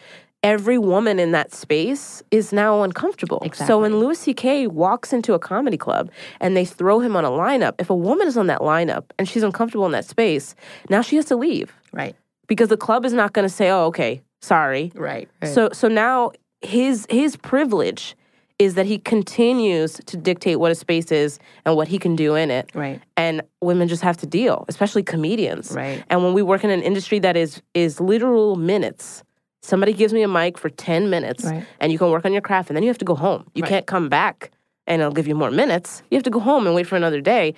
[0.43, 3.47] Every woman in that space is now uncomfortable.
[3.53, 4.69] So when Louis C.K.
[4.69, 8.27] walks into a comedy club and they throw him on a lineup, if a woman
[8.27, 10.55] is on that lineup and she's uncomfortable in that space,
[10.89, 12.17] now she has to leave Right.
[12.47, 14.91] because the club is not going to say, "Oh, okay, Sorry.
[14.95, 15.29] Right.
[15.45, 18.17] So so now his his privilege
[18.59, 22.35] is that he continues to dictate what a space is and what he can do
[22.35, 22.71] in it.
[22.75, 23.01] Right.
[23.17, 25.73] And women just have to deal, especially comedians.
[25.73, 26.05] Right.
[26.11, 29.23] And when we work in an industry that is is literal minutes,
[29.63, 31.65] somebody gives me a mic for 10 minutes Right.
[31.81, 33.45] and you can work on your craft and then you have to go home.
[33.55, 33.69] You Right.
[33.69, 34.51] can't come back
[34.87, 36.03] and it'll give you more minutes.
[36.11, 37.55] You have to go home and wait for another day.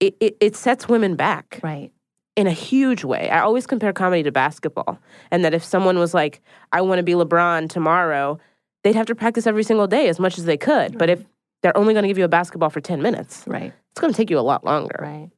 [0.00, 1.90] It, it, it sets women back Right.
[2.36, 3.28] in a huge way.
[3.30, 4.98] I always compare comedy to basketball.
[5.30, 6.40] And that if someone was like,
[6.72, 8.38] I want to be LeBron tomorrow,
[8.82, 10.98] they'd have to practice every single day as much as they could.
[10.98, 11.24] But if
[11.62, 13.72] they're only going to give you a basketball for 10 minutes, Right.
[13.92, 14.98] it's going to take you a lot longer.
[15.00, 15.30] Right.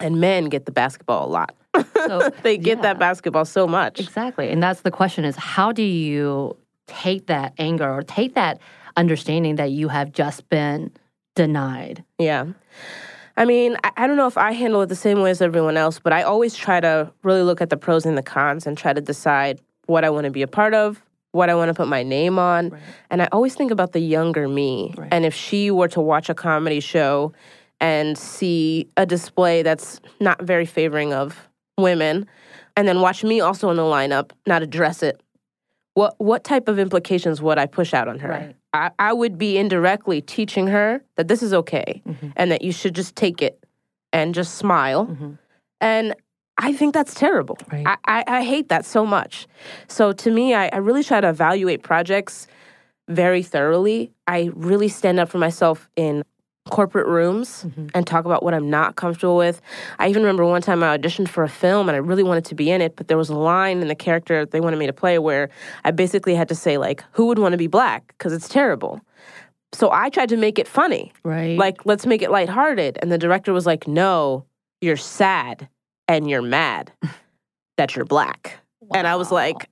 [0.00, 1.54] And men get the basketball a lot.
[2.06, 2.82] So they get yeah.
[2.82, 4.00] that basketball so much.
[4.00, 4.50] Exactly.
[4.50, 8.60] And that's the question is how do you take that anger or take that
[8.96, 10.90] understanding that you have just been
[11.34, 12.04] denied?
[12.18, 12.46] Yeah.
[13.36, 15.76] I mean, I, I don't know if I handle it the same way as everyone
[15.76, 18.76] else, but I always try to really look at the pros and the cons and
[18.76, 21.74] try to decide what I want to be a part of, what I want to
[21.74, 22.70] put my name on.
[22.70, 22.82] Right.
[23.10, 24.94] And I always think about the younger me.
[24.96, 25.08] Right.
[25.10, 27.32] And if she were to watch a comedy show
[27.80, 32.26] and see a display that's not very favoring of women,
[32.76, 35.20] and then watch me also in the lineup not address it,
[35.94, 38.28] what what type of implications would I push out on her?
[38.28, 38.56] Right.
[38.74, 42.02] I, I would be indirectly teaching her that this is okay
[42.36, 43.62] and that you should just take it
[44.14, 45.06] and just smile.
[45.06, 45.38] Mhm.
[45.82, 46.14] And
[46.56, 47.58] I think that's terrible.
[47.70, 47.86] Right.
[47.86, 49.46] I, I, I hate that so much.
[49.88, 52.46] So to me, I, I really try to evaluate projects
[53.08, 54.10] very thoroughly.
[54.26, 56.22] I really stand up for myself in
[56.70, 57.88] corporate rooms mm-hmm.
[57.94, 59.60] and talk about what I'm not comfortable with.
[59.98, 62.54] I even remember one time I auditioned for a film and I really wanted to
[62.54, 64.92] be in it, but there was a line in the character they wanted me to
[64.92, 65.50] play where
[65.84, 69.00] I basically had to say like, "Who would want to be black?" because it's terrible.
[69.72, 71.12] So I tried to make it funny.
[71.24, 71.58] Right.
[71.58, 72.98] Like, let's make it lighthearted.
[73.00, 74.44] And the director was like, "No,
[74.80, 75.68] you're sad
[76.08, 76.92] and you're mad
[77.76, 78.58] that you're black."
[78.94, 79.68] And I was like,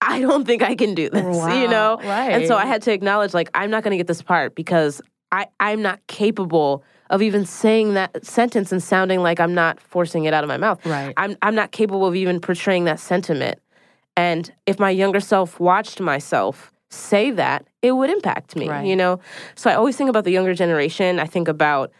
[0.00, 1.98] I don't think I can do this, you know?
[2.02, 2.30] Right.
[2.30, 5.02] And so I had to acknowledge, like, I'm not going to get this part because
[5.32, 10.24] I, I'm not capable of even saying that sentence and sounding like I'm not forcing
[10.24, 10.84] it out of my mouth.
[10.86, 11.12] Right.
[11.16, 13.58] I'm, I'm not capable of even portraying that sentiment.
[14.16, 18.86] And if my younger self watched myself say that, it would impact me, Right.
[18.86, 19.20] you know?
[19.54, 21.18] So I always think about the younger generation.
[21.20, 21.92] I think about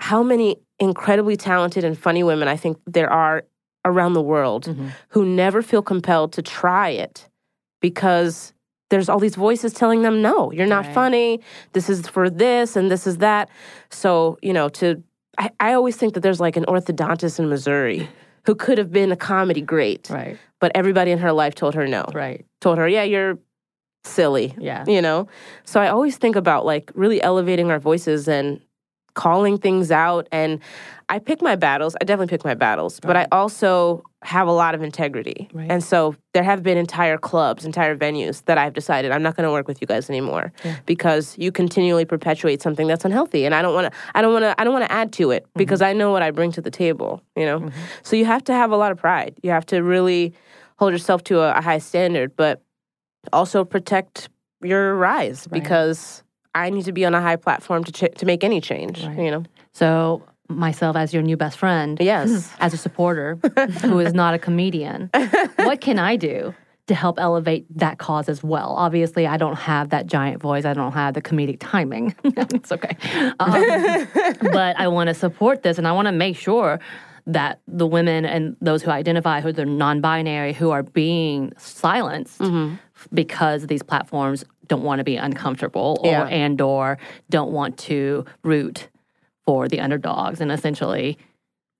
[0.00, 3.44] how many incredibly talented and funny women I think there are
[3.84, 4.90] around the world Mhm.
[5.10, 7.28] who never feel compelled to try it
[7.80, 8.52] because
[8.90, 10.94] there's all these voices telling them no you're not Right.
[10.94, 11.40] funny
[11.72, 13.48] this is for this and this is that
[13.90, 15.02] so you know to
[15.38, 18.08] I, I always think that there's like an orthodontist in missouri
[18.46, 20.36] who could have been a comedy great Right.
[20.60, 22.44] but everybody in her life told her no Right.
[22.60, 23.38] told her yeah you're
[24.04, 24.84] silly Yeah.
[24.86, 25.28] you know
[25.64, 28.60] so i always think about like really elevating our voices and
[29.14, 30.58] calling things out and
[31.08, 34.74] i pick my battles i definitely pick my battles but i also have a lot
[34.74, 35.70] of integrity Right.
[35.70, 39.46] and so there have been entire clubs entire venues that i've decided i'm not going
[39.46, 40.76] to work with you guys anymore Yeah.
[40.86, 44.44] because you continually perpetuate something that's unhealthy and i don't want to i don't want
[44.44, 45.58] to i don't want to add to it Mm-hmm.
[45.58, 47.70] because i know what i bring to the table you know
[48.02, 50.32] so you have to have a lot of pride you have to really
[50.78, 52.62] hold yourself to a, a high standard but
[53.32, 54.28] also protect
[54.62, 55.62] your rise Right.
[55.62, 56.22] because
[56.54, 59.04] I need to be on a high platform to ch- to make any change.
[59.04, 59.18] Right.
[59.18, 59.42] You know.
[59.72, 62.52] So myself as your new best friend, Yes.
[62.60, 63.38] as a supporter
[63.82, 65.10] who is not a comedian,
[65.56, 66.54] what can I do
[66.86, 68.74] to help elevate that cause as well?
[68.76, 70.64] Obviously, I don't have that giant voice.
[70.66, 72.14] I don't have the comedic timing.
[72.24, 72.96] it's okay.
[73.40, 74.06] Um,
[74.52, 76.78] but I want to support this and I want to make sure
[77.26, 82.42] that the women and those who identify who they're non-binary who are being silenced
[83.14, 86.26] because these platforms don't want to be uncomfortable or Yeah.
[86.26, 86.98] and or
[87.30, 88.88] don't want to root
[89.46, 91.18] for the underdogs and essentially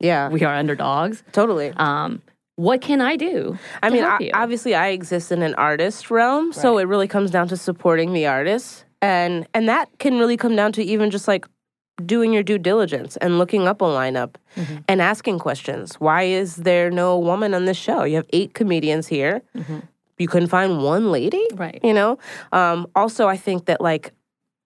[0.00, 0.29] yeah.
[0.29, 1.72] we are underdogs totally.
[1.77, 2.20] um,
[2.57, 3.59] what can I do?
[3.83, 7.48] I mean, I, obviously, I exist in an artist realm, so it really comes down
[7.48, 11.46] to supporting the artist, and and that can really come down to even just like
[12.07, 14.77] doing your due diligence and looking up a lineup Mm-hmm.
[14.88, 15.96] and asking questions.
[15.96, 18.05] Why is there no woman on this show?
[18.05, 19.42] You have eight comedians here.
[20.18, 21.61] You couldn't find one lady, Mm-hmm.
[21.61, 21.81] Right.
[21.83, 22.18] You know.
[22.53, 24.12] Um, also, I think that like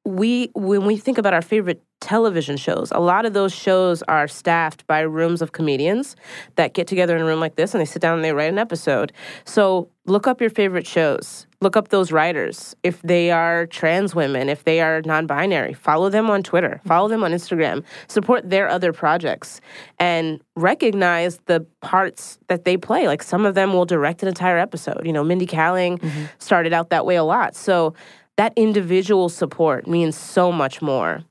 [0.09, 4.27] we when we think about our favorite television shows a lot of those shows are
[4.29, 6.17] staffed by rooms of comedians
[6.55, 8.49] that get together in a room like this and they sit down and they write
[8.49, 9.13] an episode.
[9.45, 11.47] So look up your favorite shows.
[11.61, 12.77] Look up those writers.
[12.85, 16.81] If they are trans women if they are non-binary follow them on twitter.
[16.87, 17.85] Follow them on instagram.
[18.07, 19.61] Support their other projects
[19.99, 23.09] and recognize the parts that they play.
[23.09, 25.05] Like some of them will direct an entire episode.
[25.05, 26.25] You know mindy kaling mm-hmm.
[26.39, 27.57] started out that way a lot.
[27.57, 27.95] So
[28.39, 31.25] that individual support means so much more.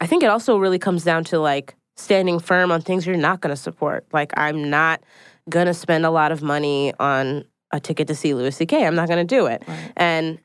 [0.00, 3.40] I think it also really comes down to like standing firm on things you're not
[3.40, 4.04] going to support.
[4.12, 5.02] Like, I'm not
[5.48, 8.86] going to spend a lot of money on a ticket to see Louis C.K.
[8.86, 9.62] I'm not going to do it.
[9.96, 10.38] And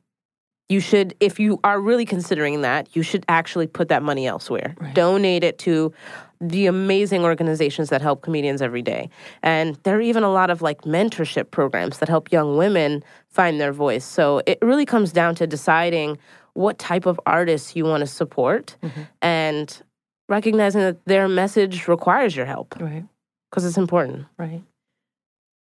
[0.69, 4.75] you should, if you are really considering that, you should actually put that money elsewhere.
[4.93, 5.91] Donate it to
[6.41, 9.09] the amazing organizations that help comedians every day.
[9.43, 13.59] And there are even a lot of like mentorship programs that help young women find
[13.59, 14.05] their voice.
[14.05, 16.17] So it really comes down to deciding
[16.53, 19.01] what type of artists you want to support mm-hmm.
[19.21, 19.81] and
[20.29, 23.03] recognizing that their message requires your help Right.
[23.49, 24.25] because it's important.
[24.37, 24.61] Right.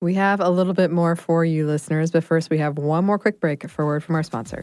[0.00, 3.18] We have a little bit more for you listeners, but first we have one more
[3.18, 4.62] quick break for a word from our sponsor.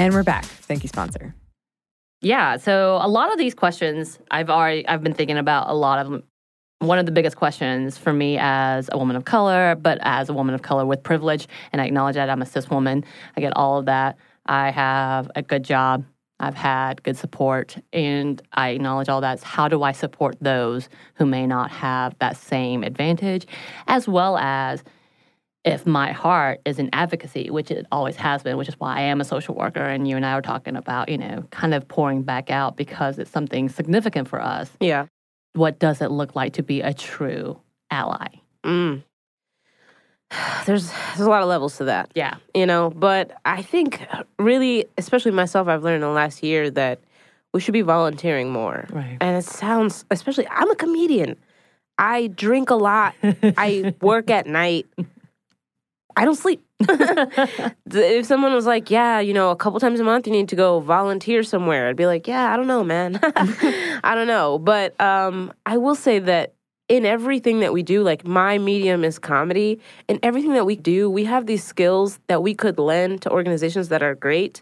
[0.00, 0.46] And we're back.
[0.46, 1.34] Thank you, sponsor.
[2.22, 2.56] Yeah.
[2.56, 6.10] So a lot of these questions I've already I've been thinking about a lot of
[6.10, 6.22] them.
[6.78, 10.32] One of the biggest questions for me as a woman of color, but as a
[10.32, 13.04] woman of color with privilege, and I acknowledge that I'm a cis woman.
[13.36, 14.16] I get all of that.
[14.46, 16.06] I have a good job.
[16.38, 19.36] I've had good support, and I acknowledge all that.
[19.36, 23.46] Is How do I support those who may not have that same advantage,
[23.86, 24.82] as well as
[25.64, 29.00] if my heart is in advocacy, which it always has been, which is why I
[29.02, 31.86] am a social worker, and you and I are talking about, you know, kind of
[31.86, 34.70] pouring back out because it's something significant for us.
[34.80, 35.06] Yeah.
[35.52, 38.28] What does it look like to be a true ally?
[38.64, 39.02] Mm.
[40.64, 42.10] There's there's a lot of levels to that.
[42.14, 42.36] Yeah.
[42.54, 44.06] you know but i think
[44.38, 47.00] really especially myself i've learned in the last year that
[47.52, 49.16] we should be volunteering more Right.
[49.20, 51.36] and it sounds especially i'm a comedian
[51.98, 54.86] i drink a lot i work at night
[56.20, 56.64] i don't sleep
[57.92, 60.56] if someone was like yeah you know a couple times a month you need to
[60.56, 63.18] go volunteer somewhere i'd be like yeah i don't know man
[64.04, 66.54] i don't know but um, i will say that
[66.90, 69.78] in everything that we do, like my medium is comedy,
[70.08, 73.90] in everything that we do, we have these skills that we could lend to organizations
[73.90, 74.60] that are great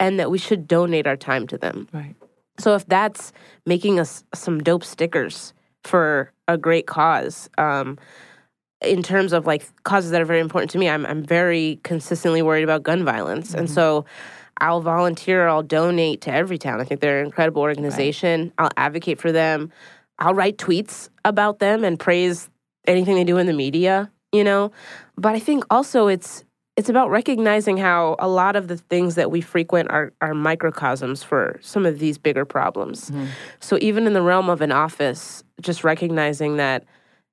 [0.00, 1.88] and that we should donate our time to them.
[1.92, 2.16] Right.
[2.58, 3.32] So if that's
[3.64, 7.96] making us some dope stickers for a great cause, um,
[8.80, 12.42] in terms of like causes that are very important to me, I'm I'm very consistently
[12.42, 13.74] worried about gun violence, and mm-hmm.
[13.74, 14.04] so
[14.60, 16.80] I'll volunteer, I'll donate to Everytown.
[16.80, 18.52] I think they're an incredible organization.
[18.58, 19.72] I'll advocate for them.
[20.18, 22.50] I'll write tweets about them and praise
[22.86, 24.72] anything they do in the media, you know.
[25.16, 26.44] But I think also it's
[26.76, 31.24] it's about recognizing how a lot of the things that we frequent are, are microcosms
[31.24, 33.10] for some of these bigger problems.
[33.10, 33.26] Mm-hmm.
[33.58, 36.84] So even in the realm of an office, just recognizing that,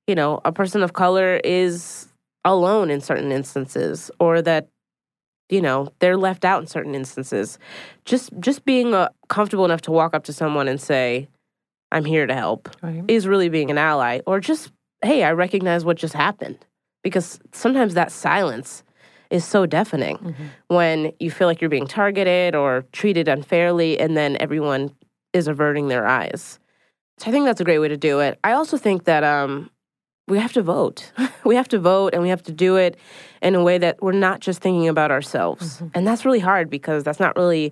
[0.07, 2.07] you know, a person of color is
[2.43, 4.67] alone in certain instances or that
[5.49, 7.57] you know they're left out in certain instances.
[8.05, 11.27] Just just being uh, comfortable enough to walk up to someone and say
[11.91, 13.03] i'm here to help Right.
[13.07, 14.19] is really being an ally.
[14.27, 14.71] Or just
[15.03, 16.57] hey i recognize what just happened.
[17.03, 18.83] Because sometimes that silence
[19.29, 20.35] is so deafening
[20.67, 24.91] when you feel like you're being targeted or treated unfairly and then everyone
[25.33, 26.59] is averting their eyes.
[27.19, 28.39] So i think that's a great way to do it.
[28.43, 29.69] I also think that um,
[30.27, 31.11] we have to vote.
[31.45, 32.97] We have to vote and we have to do it
[33.39, 35.75] in a way that we're not just thinking about ourselves.
[35.75, 35.88] Mm-hmm.
[35.93, 37.71] And that's really hard because that's not really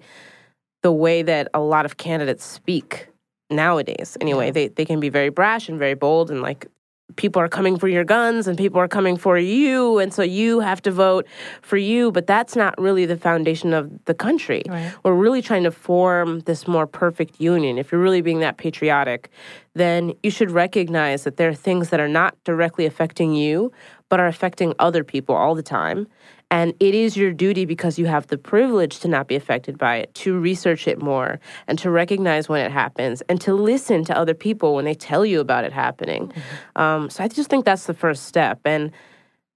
[0.84, 3.08] the way that a lot of candidates speak
[3.50, 4.16] nowadays.
[4.22, 6.68] Anyway they, they can be very brash and very bold and like
[7.16, 10.62] people are coming for your guns and people are coming for you and so you
[10.62, 11.28] have to vote
[11.62, 14.92] for you but that's not really the foundation of the country Right.
[15.04, 19.30] we're really trying to form this more perfect union if you're really being that patriotic
[19.76, 23.72] then you should recognize that there are things that are not directly affecting you
[24.14, 26.06] but are affecting other people all the time
[26.52, 29.96] and it is your duty because you have the privilege to not be affected by
[29.96, 34.16] it, to research it more and to recognize when it happens and to listen to
[34.16, 36.32] other people when they tell you about it happening.
[36.76, 38.60] Um, so I just think that's the first step.
[38.66, 38.92] And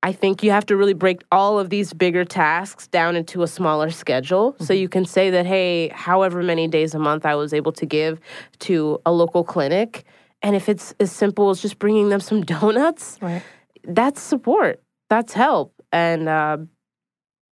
[0.02, 3.48] I think you have to really break all of these bigger tasks down into a
[3.48, 4.56] smaller schedule.
[4.60, 7.86] So you can say that, hey, however many days a month I was able to
[7.86, 8.20] give
[8.62, 10.04] to a local clinic.
[10.42, 13.44] And if it's as simple as just bringing them some donuts, Right.
[13.88, 14.84] That's support.
[15.10, 15.74] That's help.
[15.92, 16.58] And uh,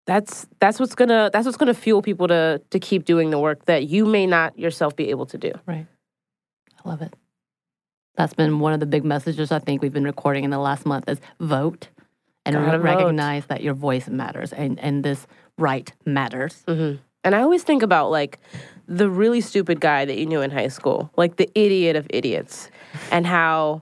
[0.06, 3.66] that's that's what's gonna that's what's gonna fuel people to to keep doing the work
[3.66, 5.52] that you may not yourself be able to do.
[5.66, 5.88] Right.
[6.84, 7.16] I love it.
[8.16, 10.86] That's been one of the big messages I think we've been recording in the last
[10.86, 11.90] month is vote
[12.46, 12.82] and vote.
[12.82, 16.64] recognize that your voice matters and, and this right matters.
[16.68, 16.94] hmm
[17.24, 18.40] And I always think about like
[18.88, 22.70] the really stupid guy that you knew in high school, like the idiot of idiots,
[23.12, 23.82] and how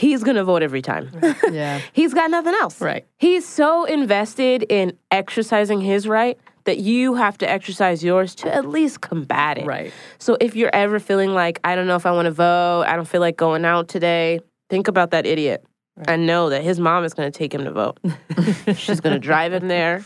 [0.00, 1.10] he's gonna vote every time.
[1.50, 1.80] Yeah.
[1.92, 2.80] he's got nothing else.
[2.80, 3.06] Right.
[3.18, 8.68] He's so invested in exercising his right that you have to exercise yours to at
[8.68, 9.66] least combat it.
[9.66, 9.92] Right.
[10.18, 12.96] So if you're ever feeling like, I don't know if I want to vote, I
[12.96, 15.64] don't feel like going out today, think about that idiot
[16.06, 17.98] I know that his mom is going to take him to vote.
[18.76, 20.04] She's going to drive him there.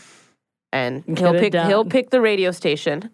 [0.73, 3.09] and Get he'll pick he'll pick the radio station,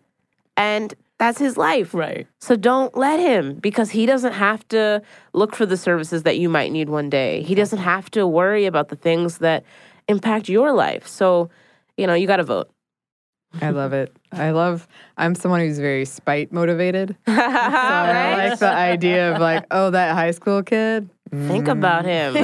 [0.57, 1.93] and that's his life.
[1.93, 2.25] Right.
[2.39, 5.03] So don't let him because he doesn't have to
[5.33, 7.43] look for the services that you might need one day.
[7.43, 9.63] He doesn't have to worry about the things that
[10.07, 11.07] impact your life.
[11.07, 11.51] So,
[11.95, 12.71] you know, you got to vote.
[13.61, 14.15] I love it.
[14.31, 14.87] I love.
[15.17, 17.15] I'm someone who's very spite motivated.
[17.27, 18.49] So I Right?
[18.49, 21.07] like the idea of like, oh, that high school kid.
[21.31, 22.33] Think about him.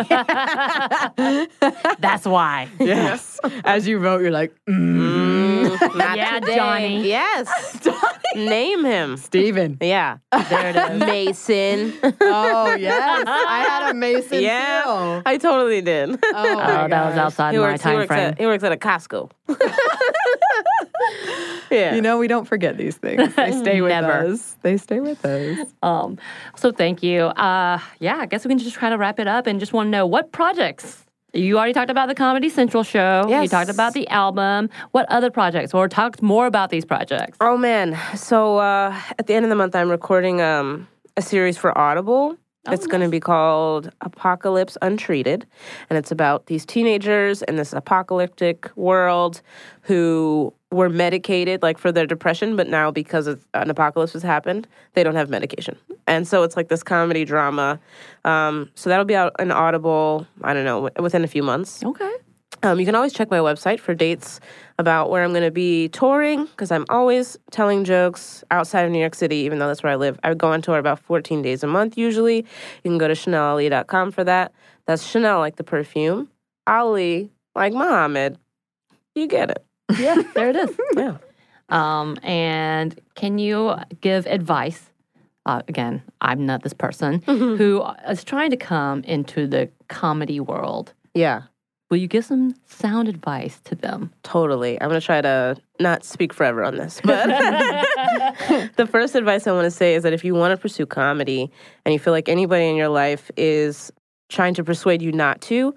[1.99, 2.69] That's why.
[2.79, 3.37] Yes.
[3.65, 6.55] As you vote, you're like, mm, Mm, not Yeah, today.
[6.55, 7.07] Johnny.
[7.07, 7.87] Yes.
[8.35, 9.17] Name him.
[9.17, 9.77] Steven.
[9.81, 10.17] Yeah.
[10.31, 10.99] There it is.
[10.99, 11.93] Mason.
[12.21, 14.83] Oh yes, I had a Mason yeah.
[14.83, 15.21] too.
[15.25, 16.09] I totally did.
[16.11, 17.17] Oh, my Oh, that was gosh.
[17.17, 18.19] outside he my works, he, time works frame.
[18.29, 19.29] at, he works at a Costco.
[21.71, 21.95] yeah.
[21.95, 23.33] You know, we don't forget these things.
[23.35, 24.57] They stay with us.
[24.61, 25.67] They stay with us.
[25.81, 26.17] Um,
[26.55, 27.25] so thank you.
[27.25, 29.87] Uh, yeah, I guess we can just try to wrap it up and just want
[29.87, 31.03] to know what projects.
[31.33, 33.25] You already talked about the Comedy Central show.
[33.27, 34.69] You talked about the album.
[34.91, 35.73] What other projects?
[35.73, 37.37] Or talk more about these projects.
[37.41, 37.97] Oh man!
[38.15, 40.87] So uh, at the end of the month, I'm recording um,
[41.17, 42.37] a series for Audible.
[42.67, 45.45] It's going to be called Apocalypse Untreated,
[45.89, 49.41] and it's about these teenagers in this apocalyptic world
[49.81, 54.67] who were medicated like for their depression, but now because of an apocalypse has happened,
[54.93, 57.79] they don't have medication, and so it's like this comedy drama.
[58.25, 60.27] Um, so that'll be out in Audible.
[60.43, 61.83] I don't know within a few months.
[61.83, 62.11] Okay.
[62.63, 64.39] Um, you can always check my website for dates
[64.79, 68.99] about where I'm going to be touring because I'm always telling jokes outside of New
[68.99, 70.19] York City, even though that's where I live.
[70.23, 72.37] I go on tour about 14 days a month usually.
[72.37, 74.53] You can go to ChanelAli.com for that.
[74.85, 76.29] That's Chanel like the perfume,
[76.65, 78.37] Ali like Muhammad.
[79.15, 79.65] You get it.
[79.97, 80.77] Yeah, there it is.
[80.95, 81.17] Yeah.
[81.69, 84.89] Um, and can you give advice?
[85.45, 90.93] Uh, again, I'm not this person who is trying to come into the comedy world.
[91.13, 91.43] Yeah,
[91.89, 94.11] Will you give some sound advice to them?
[94.23, 94.79] totally.
[94.81, 96.99] I'm going to try to not speak forever on this.
[97.03, 97.27] But
[98.75, 101.49] the first advice I want to say is that if you want to pursue comedy
[101.85, 103.91] and you feel like anybody in your life is
[104.29, 105.73] trying to persuade you not to,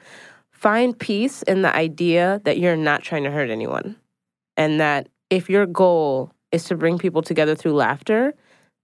[0.51, 3.97] find peace in the idea that you're not trying to hurt anyone.
[4.57, 8.35] And that if your goal is to bring people together through laughter,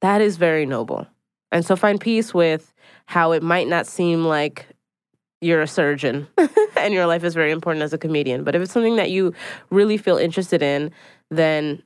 [0.01, 1.07] that is very noble.
[1.51, 2.73] And so find peace with
[3.07, 4.67] how it might not seem like
[5.41, 6.27] you're a surgeon
[6.77, 8.45] and your life is very important as a comedian.
[8.45, 9.35] But if it's something that you
[9.71, 10.91] really feel interested in,
[11.31, 11.83] then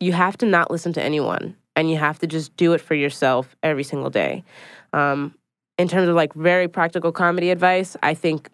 [0.00, 2.94] you have to not listen to anyone and you have to just do it for
[2.94, 4.44] yourself every single day.
[4.92, 5.34] Um,
[5.78, 8.48] in terms of like very practical comedy advice, I think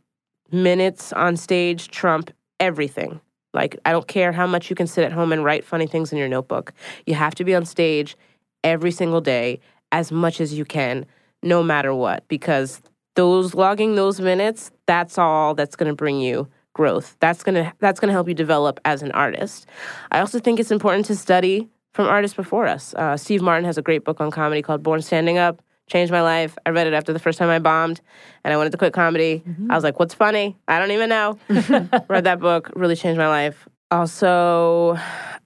[0.50, 3.20] minutes on stage trump everything.
[3.54, 6.10] Like, I don't care how much you can sit at home and write funny things
[6.10, 6.72] in your notebook.
[7.06, 8.16] You have to be on stage
[8.64, 11.04] every single day as much as you can,
[11.42, 12.80] no matter what, because
[13.14, 17.16] those logging those minutes, that's all that's going to bring you growth.
[17.20, 19.66] That's going to that's going to help you develop as an artist.
[20.10, 22.94] I also think it's important to study from artists before us.
[22.94, 25.62] Uh, Steve Martin has a great book on comedy called Born Standing Up.
[25.88, 26.56] Changed my life.
[26.64, 28.00] I read it after the first time I bombed,
[28.44, 29.42] and I wanted to quit comedy.
[29.68, 30.56] I was like, "What's funny?
[30.68, 31.38] I don't even know."
[32.08, 32.70] read that book.
[32.74, 33.68] Really changed my life.
[33.90, 34.96] Also,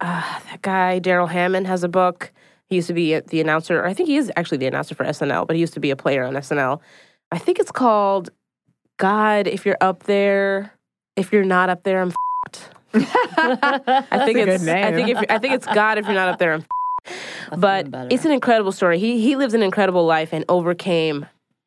[0.00, 2.32] uh, that guy Darrell Hammond has a book.
[2.66, 3.80] He used to be the announcer.
[3.80, 5.90] Or I think he is actually the announcer for SNL, but he used to be
[5.90, 6.80] a player on SNL.
[7.32, 8.30] I think it's called
[8.98, 9.46] God.
[9.46, 10.72] If you're up there,
[11.16, 12.08] if you're not up there, I'm.
[12.08, 12.60] F***ed.
[14.10, 14.64] I think a good it's.
[14.66, 15.98] I think if I think it's God.
[15.98, 16.60] If you're not up there, I'm.
[16.60, 17.60] F***ed.
[17.60, 18.98] But it's an incredible story.
[18.98, 21.26] He he lives an incredible life and overcame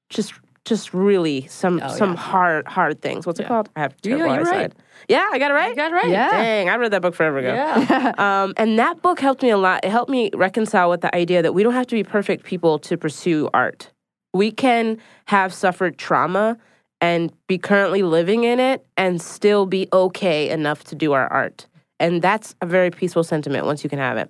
[0.09, 0.33] just
[0.65, 2.15] just really some Oh, some yeah.
[2.17, 3.25] hard hard things.
[3.25, 3.69] What's it called?
[3.75, 4.73] I have Yeah, terrible you're right.
[5.07, 5.69] Yeah, I got it right.
[5.69, 6.09] You got it right.
[6.09, 6.29] Yeah.
[6.29, 7.53] Dang, I read that book forever ago.
[7.53, 8.13] Yeah.
[8.19, 9.83] Um, and that book helped me a lot.
[9.85, 12.77] It helped me reconcile with the idea that we don't have to be perfect people
[12.79, 13.91] to pursue art.
[14.33, 16.57] We can have suffered trauma
[17.01, 21.67] and be currently living in it and still be okay enough to do our art.
[21.99, 24.29] And that's a very peaceful sentiment once you can have it.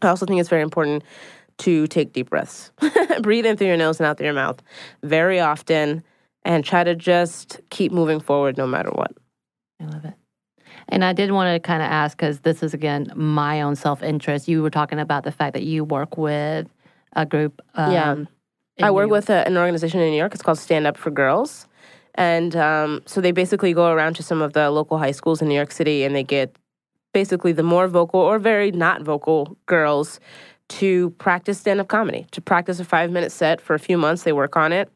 [0.00, 1.04] I also think it's very important
[1.58, 2.72] to take deep breaths.
[3.22, 4.60] Breathe in through your nose and out through your mouth
[5.02, 6.02] very often
[6.44, 9.12] and try to just keep moving forward no matter what.
[9.80, 10.14] I love it.
[10.88, 14.02] And I did want to kind of ask because this is again my own self
[14.02, 14.48] interest.
[14.48, 16.68] You were talking about the fact that you work with
[17.14, 17.60] a group.
[17.74, 18.16] Um, Yeah.
[18.82, 20.34] I work with a, an organization in New York.
[20.34, 21.66] It's called Stand Up for Girls.
[22.14, 25.48] And um, so they basically go around to some of the local high schools in
[25.48, 26.56] New York City and they get
[27.12, 30.20] basically the more vocal or very not vocal girls
[30.68, 34.22] to practice stand up comedy, to practice a five minute set for a few months.
[34.22, 34.90] They work on it.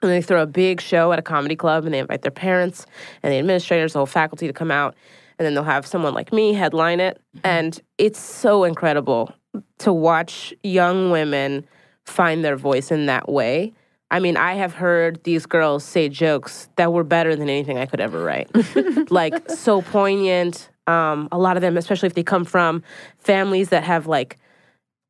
[0.00, 2.86] And they throw a big show at a comedy club and they invite their parents
[3.22, 4.96] and the administrators, the whole faculty to come out.
[5.38, 7.20] And then they'll have someone like me headline it.
[7.44, 9.32] And it's so incredible
[9.78, 11.64] to watch young women
[12.06, 13.72] find their voice in that way.
[14.10, 17.86] I mean, I have heard these girls say jokes that were better than anything I
[17.86, 18.50] could ever write.
[19.10, 20.68] like so poignant.
[20.86, 22.82] Um, a lot of them, especially if they come from
[23.18, 24.38] families that have like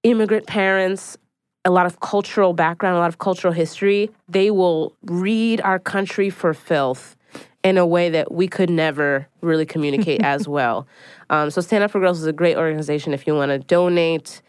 [0.04, 1.16] immigrant parents,
[1.64, 6.30] a lot of cultural background, a lot of cultural history, they will read our country
[6.30, 7.16] for filth
[7.64, 10.86] in a way that we could never really communicate as well.
[11.30, 14.42] Um, so, Stand Up for Girls is a great organization if you want to donate.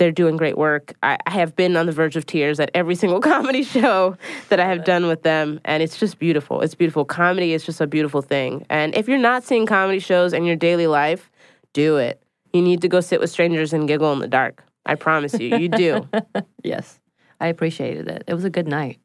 [0.00, 0.94] They're doing great work.
[1.02, 4.16] I, I have been on the verge of tears at every single comedy show
[4.48, 6.62] that I have done with them, and it's just beautiful.
[6.62, 7.04] It's beautiful.
[7.04, 8.64] Comedy is just a beautiful thing.
[8.70, 11.30] And if you're not seeing comedy shows in your daily life,
[11.74, 12.22] do it.
[12.54, 14.64] You need to go sit with strangers and giggle in the dark.
[14.86, 16.08] I promise you, you do.
[16.64, 16.98] Yes.
[17.38, 18.24] I appreciated it.
[18.26, 18.98] It was a good night.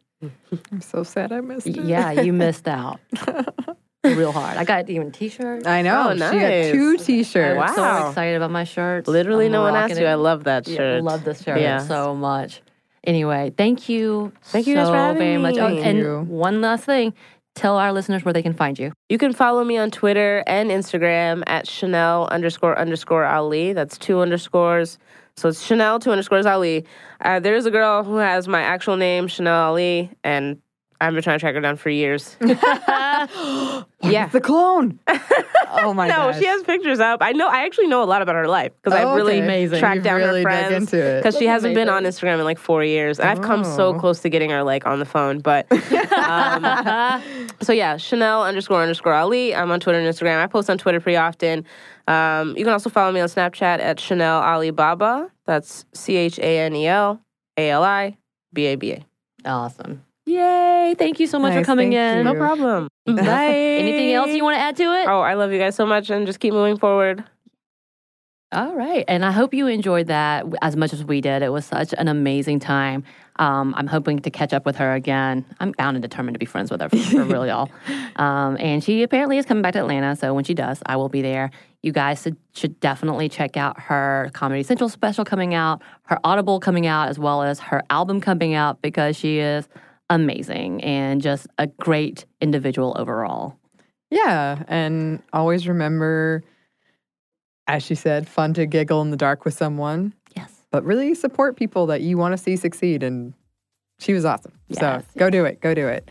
[0.72, 1.76] I'm so sad I missed it.
[1.76, 3.02] Yeah, you missed out.
[4.14, 4.58] Real hard.
[4.58, 5.66] I got even t-shirts.
[5.66, 6.10] I know.
[6.10, 6.72] Oh, She got nice.
[6.72, 7.58] two T-shirts.
[7.58, 8.02] Wow.
[8.04, 9.08] So excited about my shirts.
[9.08, 10.08] Literally, I'm no one rocking asked you.
[10.08, 10.10] it.
[10.10, 11.04] I love that Yeah, shirt.
[11.04, 11.80] love this shirt Yeah.
[11.80, 12.62] so much.
[13.04, 14.32] Anyway, thank you.
[14.46, 15.56] Thank you so for having very much.
[15.56, 15.62] me.
[15.62, 16.20] Oh, and you.
[16.28, 17.14] one last thing,
[17.54, 18.92] tell our listeners where they can find you.
[19.10, 23.74] You can follow me on Twitter and Instagram at Chanel underscore underscore Ali.
[23.74, 24.98] That's two underscores.
[25.38, 26.86] So it's Chanel two underscores Ali.
[27.22, 30.60] Uh, there's a girl who has my actual name, Chanel Ali, and
[31.02, 32.38] I've been trying to track her down for years.
[32.42, 33.28] yeah.
[34.32, 35.00] The clone.
[35.08, 36.16] oh my god.
[36.16, 36.40] No, gosh.
[36.40, 37.20] she has pictures up.
[37.22, 37.48] I know.
[37.50, 39.44] I actually know a lot about her life because Oh, I've really okay.
[39.44, 39.80] Amazing.
[39.80, 41.20] tracked You've down really her dug friends into it.
[41.22, 42.04] because she hasn't been on.
[42.06, 44.00] Instagram in like four years, and I've come so Oh.
[44.00, 45.40] close to getting her like on the phone.
[45.40, 45.68] But
[46.14, 47.22] um,
[47.62, 49.54] so yeah, Chanel underscore underscore Ali.
[49.56, 50.42] I'm on Twitter and Instagram.
[50.42, 51.66] I post on Twitter pretty often.
[52.08, 55.30] Um, you can also follow me on Snapchat at Chanel Alibaba.
[55.46, 57.20] That's C H A N E L
[57.58, 58.18] A L I
[58.54, 59.06] B A B A.
[59.46, 60.05] Awesome.
[60.26, 60.96] Yay.
[60.98, 62.18] Thank you so much for coming in.
[62.20, 62.24] you.
[62.24, 62.90] No problem.
[63.06, 63.54] Bye.
[63.80, 65.08] Anything else you want to add to it?
[65.08, 67.24] Oh, I love you guys so much, and just keep moving forward.
[68.52, 69.04] All right.
[69.08, 71.42] And I hope you enjoyed that as much as we did.
[71.42, 73.04] It was such an amazing time.
[73.38, 75.46] Um, I'm hoping to catch up with her again.
[75.60, 77.70] I'm bound and determined to be friends with her for, for really all.
[78.16, 80.16] Um, and she apparently is coming back to Atlanta.
[80.16, 81.52] So when she does, I will be there.
[81.82, 86.62] You guys should, should definitely check out her Comedy Central special coming out, her Audible
[86.62, 89.68] coming out, as well as her album coming out because she is
[90.10, 93.58] amazing and just a great individual overall.
[94.12, 96.44] Yeah, and always remember,
[97.68, 100.52] as she said, fun to giggle in the dark with someone, Yes.
[100.72, 103.02] but really support people that you want to see succeed.
[103.04, 103.34] And
[104.00, 104.54] she was awesome.
[104.68, 105.60] Yes, so go do it.
[105.62, 106.10] Go do it.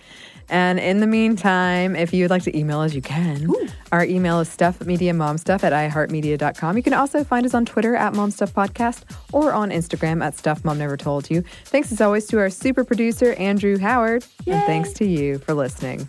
[0.48, 3.48] And in the meantime, if you'd like to email us, you can.
[3.92, 6.76] Our email is stuffmediamomstuff at iheartmedia.com.
[6.76, 10.78] You can also find us on Twitter at momstuffpodcast or on Instagram at stuff mom
[10.78, 11.42] never told you.
[11.64, 14.24] Thanks as always to our super producer, Andrew Howard.
[14.46, 16.08] And thanks to you for listening.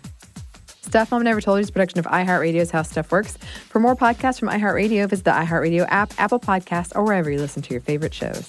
[0.86, 3.36] Stuff Mom Never Told You is a production of iHeartRadio's How Stuff Works.
[3.68, 7.60] For more podcasts from iHeartRadio, visit the iHeartRadio app, Apple Podcasts, or wherever you listen
[7.62, 8.48] to your favorite shows.